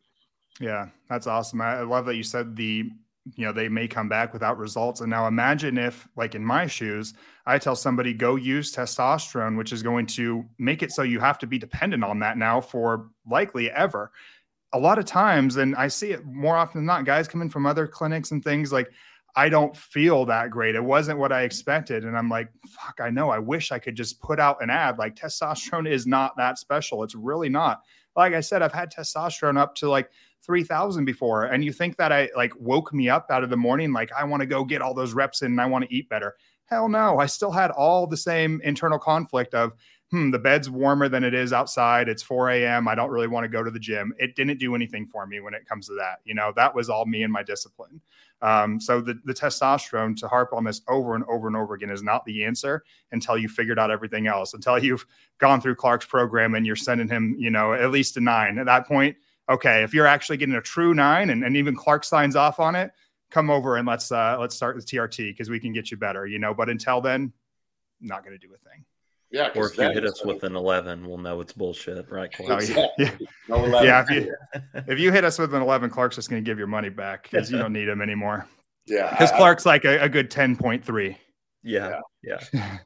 [0.60, 1.60] Yeah, that's awesome.
[1.60, 2.90] I love that you said the
[3.34, 6.66] you know they may come back without results and now imagine if like in my
[6.66, 7.14] shoes
[7.44, 11.38] i tell somebody go use testosterone which is going to make it so you have
[11.38, 14.12] to be dependent on that now for likely ever
[14.72, 17.66] a lot of times and i see it more often than not guys coming from
[17.66, 18.90] other clinics and things like
[19.38, 20.74] I don't feel that great.
[20.74, 22.04] It wasn't what I expected.
[22.04, 23.28] And I'm like, fuck, I know.
[23.28, 27.04] I wish I could just put out an ad like testosterone is not that special.
[27.04, 27.82] It's really not.
[28.16, 30.10] Like I said, I've had testosterone up to like
[30.42, 31.44] 3000 before.
[31.44, 34.24] And you think that I like woke me up out of the morning, like I
[34.24, 36.34] want to go get all those reps in and I want to eat better.
[36.64, 37.18] Hell no.
[37.18, 39.72] I still had all the same internal conflict of,
[40.10, 42.08] hmm, the bed's warmer than it is outside.
[42.08, 42.88] It's 4 a.m.
[42.88, 44.12] I don't really want to go to the gym.
[44.18, 46.20] It didn't do anything for me when it comes to that.
[46.24, 48.00] You know, that was all me and my discipline.
[48.42, 51.90] Um, so the, the testosterone to harp on this over and over and over again
[51.90, 55.06] is not the answer until you figured out everything else, until you've
[55.38, 58.58] gone through Clark's program and you're sending him, you know, at least a nine.
[58.58, 59.16] At that point,
[59.48, 62.74] okay, if you're actually getting a true nine and, and even Clark signs off on
[62.74, 62.92] it,
[63.30, 66.26] come over and let's uh let's start the TRT because we can get you better,
[66.26, 66.54] you know.
[66.54, 67.32] But until then,
[68.00, 68.84] not gonna do a thing.
[69.30, 69.50] Yeah.
[69.56, 72.32] Or if you hit us with an 11, we'll know it's bullshit, right?
[72.32, 72.62] Clark?
[72.70, 73.10] Oh, yeah.
[73.48, 73.82] yeah.
[73.82, 74.34] yeah if, you,
[74.86, 77.24] if you hit us with an 11, Clark's just going to give your money back
[77.24, 78.46] because you don't need him anymore.
[78.86, 79.10] Yeah.
[79.10, 81.16] Because Clark's like a, a good 10.3.
[81.62, 82.00] Yeah.
[82.22, 82.38] Yeah.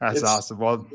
[0.00, 0.58] That's it's, awesome.
[0.58, 0.86] Well,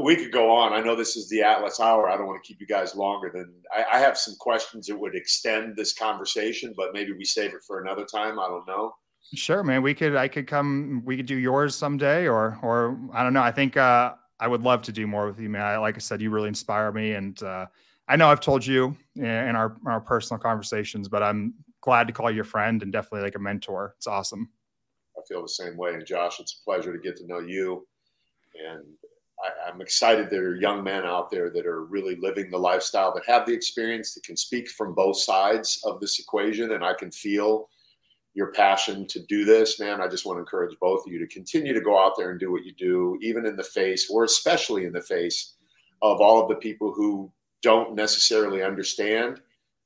[0.00, 0.72] we could go on.
[0.72, 2.08] I know this is the Atlas Hour.
[2.08, 4.96] I don't want to keep you guys longer than I, I have some questions that
[4.96, 8.38] would extend this conversation, but maybe we save it for another time.
[8.38, 8.92] I don't know.
[9.34, 9.82] Sure, man.
[9.82, 13.42] We could I could come we could do yours someday or or I don't know.
[13.42, 15.62] I think uh I would love to do more with you, man.
[15.62, 17.66] I, like I said, you really inspire me and uh
[18.08, 22.30] I know I've told you in our our personal conversations, but I'm glad to call
[22.30, 23.94] you a friend and definitely like a mentor.
[23.96, 24.50] It's awesome.
[25.16, 25.94] I feel the same way.
[25.94, 27.86] And Josh, it's a pleasure to get to know you.
[28.68, 28.84] And
[29.66, 33.14] I, am excited there are young men out there that are really living the lifestyle,
[33.14, 36.72] that have the experience, that can speak from both sides of this equation.
[36.72, 37.68] And I can feel
[38.34, 41.26] your passion to do this, man, I just want to encourage both of you to
[41.26, 44.24] continue to go out there and do what you do, even in the face, or
[44.24, 45.54] especially in the face
[46.02, 47.30] of all of the people who
[47.62, 49.40] don't necessarily understand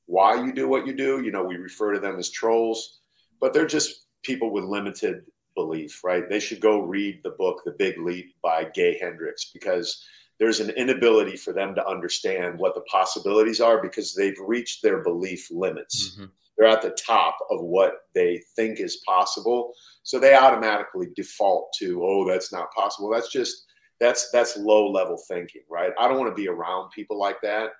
[0.07, 1.23] why you do what you do.
[1.23, 3.01] You know, we refer to them as trolls,
[3.41, 5.23] but they're just people with limited
[5.55, 6.29] belief, right?
[6.29, 10.05] They should go read the book, The Big Leap by Gay Hendricks, because
[10.39, 15.03] there's an inability for them to understand what the possibilities are because they've reached their
[15.03, 16.13] belief limits.
[16.13, 16.25] Mm-hmm
[16.57, 19.73] they're at the top of what they think is possible.
[20.03, 23.11] So they automatically default to oh that's not possible.
[23.11, 23.65] That's just
[24.01, 25.93] that's that's low level thinking right?
[25.99, 27.71] I don't want to be around people like that.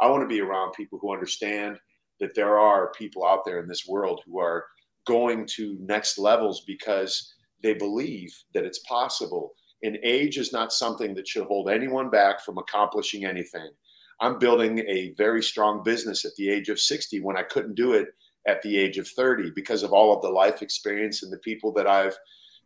[0.00, 1.78] I want to be around people who understand
[2.20, 4.64] that there are people out there in this world who are
[5.06, 9.52] going to next levels because they believe that it's possible.
[9.82, 13.68] And age is not something that should hold anyone back from accomplishing anything.
[14.20, 17.92] I'm building a very strong business at the age of 60 when i couldn't do
[17.92, 18.08] it
[18.46, 21.72] at the age of 30 because of all of the life experience and the people
[21.72, 22.16] that I've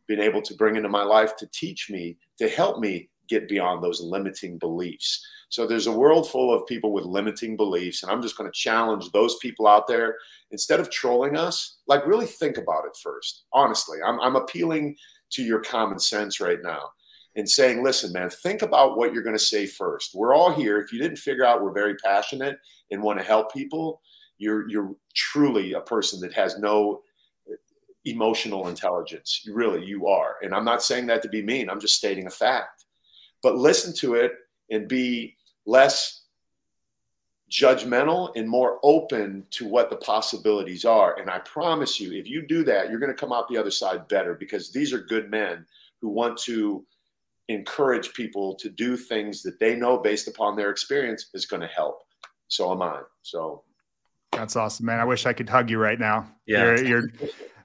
[0.07, 3.83] been able to bring into my life to teach me, to help me get beyond
[3.83, 5.25] those limiting beliefs.
[5.51, 8.59] So there's a world full of people with limiting beliefs, and I'm just going to
[8.59, 10.17] challenge those people out there.
[10.51, 13.45] Instead of trolling us, like really think about it first.
[13.53, 14.97] Honestly, I'm, I'm appealing
[15.31, 16.91] to your common sense right now
[17.37, 20.15] and saying, listen, man, think about what you're going to say first.
[20.15, 20.79] We're all here.
[20.81, 22.59] If you didn't figure out we're very passionate
[22.91, 24.01] and want to help people,
[24.39, 27.03] you're you're truly a person that has no
[28.05, 29.47] emotional intelligence.
[29.53, 30.37] Really you are.
[30.43, 31.69] And I'm not saying that to be mean.
[31.69, 32.85] I'm just stating a fact.
[33.43, 34.33] But listen to it
[34.71, 35.37] and be
[35.67, 36.23] less
[37.51, 41.19] judgmental and more open to what the possibilities are.
[41.19, 43.71] And I promise you, if you do that, you're going to come out the other
[43.71, 45.65] side better because these are good men
[46.01, 46.85] who want to
[47.49, 51.69] encourage people to do things that they know based upon their experience is going to
[51.69, 52.03] help.
[52.49, 53.01] So am I.
[53.23, 53.63] So
[54.33, 55.01] that's awesome, man.
[55.01, 56.31] I wish I could hug you right now.
[56.47, 57.03] Yeah, you're, you're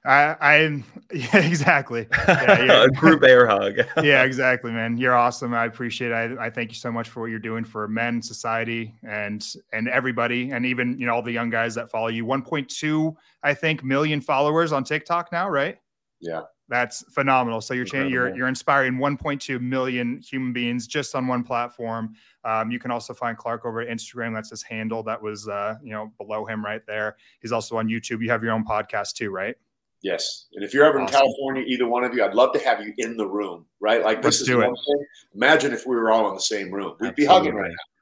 [0.06, 0.82] I, I,
[1.12, 2.06] yeah, exactly.
[2.28, 3.78] Yeah, a group air hug.
[4.02, 4.98] yeah, exactly, man.
[4.98, 5.54] You're awesome.
[5.54, 6.38] I appreciate it.
[6.38, 9.88] I, I thank you so much for what you're doing for men, society, and and
[9.88, 12.24] everybody, and even you know all the young guys that follow you.
[12.26, 15.78] 1.2, I think, million followers on TikTok now, right?
[16.20, 16.42] Yeah.
[16.68, 17.60] That's phenomenal.
[17.60, 22.14] So you're changing, you're you're inspiring 1.2 million human beings just on one platform.
[22.44, 24.34] Um, you can also find Clark over at Instagram.
[24.34, 25.02] That's his handle.
[25.02, 27.16] That was uh, you know below him right there.
[27.40, 28.22] He's also on YouTube.
[28.22, 29.56] You have your own podcast too, right?
[30.02, 30.46] Yes.
[30.54, 31.14] And if you're ever awesome.
[31.14, 34.02] in California, either one of you, I'd love to have you in the room, right?
[34.04, 34.66] Like this Let's is do it.
[34.66, 35.06] Thing.
[35.34, 36.94] Imagine if we were all in the same room.
[37.00, 37.24] We'd Absolutely.
[37.24, 37.93] be hugging right now.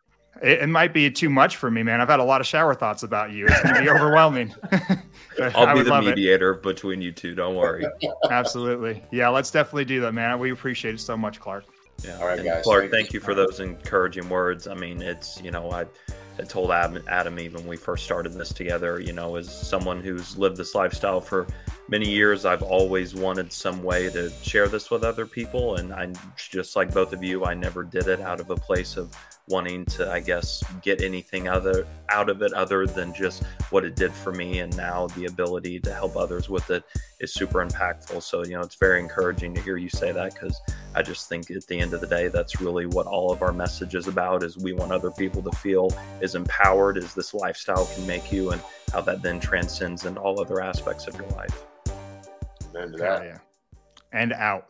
[0.43, 2.01] It, it, might be too much for me, man.
[2.01, 3.47] I've had a lot of shower thoughts about you.
[3.47, 4.53] It's going to be overwhelming.
[5.55, 6.63] I'll be the mediator it.
[6.63, 7.35] between you two.
[7.35, 7.87] Don't worry.
[8.31, 9.03] Absolutely.
[9.13, 10.39] Yeah, let's definitely do that, man.
[10.41, 11.65] We appreciate it so much, Clark.
[12.05, 12.19] Yeah.
[12.19, 12.65] All right, and guys.
[12.65, 14.67] Clark, thank, thank you for those encouraging words.
[14.67, 15.87] I mean, it's, you know, I,
[16.39, 20.01] I told Adam, Adam even when we first started this together, you know, as someone
[20.01, 21.47] who's lived this lifestyle for
[21.89, 25.77] many years, I've always wanted some way to share this with other people.
[25.77, 28.97] And I, just like both of you, I never did it out of a place
[28.97, 29.17] of
[29.53, 33.95] wanting to, I guess, get anything other out of it other than just what it
[33.95, 34.61] did for me.
[34.61, 36.83] And now the ability to help others with it
[37.21, 38.23] is super impactful.
[38.23, 40.59] So, you know, it's very encouraging to hear you say that because
[40.95, 43.53] I just think at the end of the day, that's really what all of our
[43.53, 47.87] message is about is we want other people to feel as empowered as this lifestyle
[47.95, 48.63] can make you and
[48.93, 51.63] how that then transcends into all other aspects of your life.
[52.75, 53.25] Amen to that.
[53.25, 53.39] Yeah.
[54.13, 54.67] And out.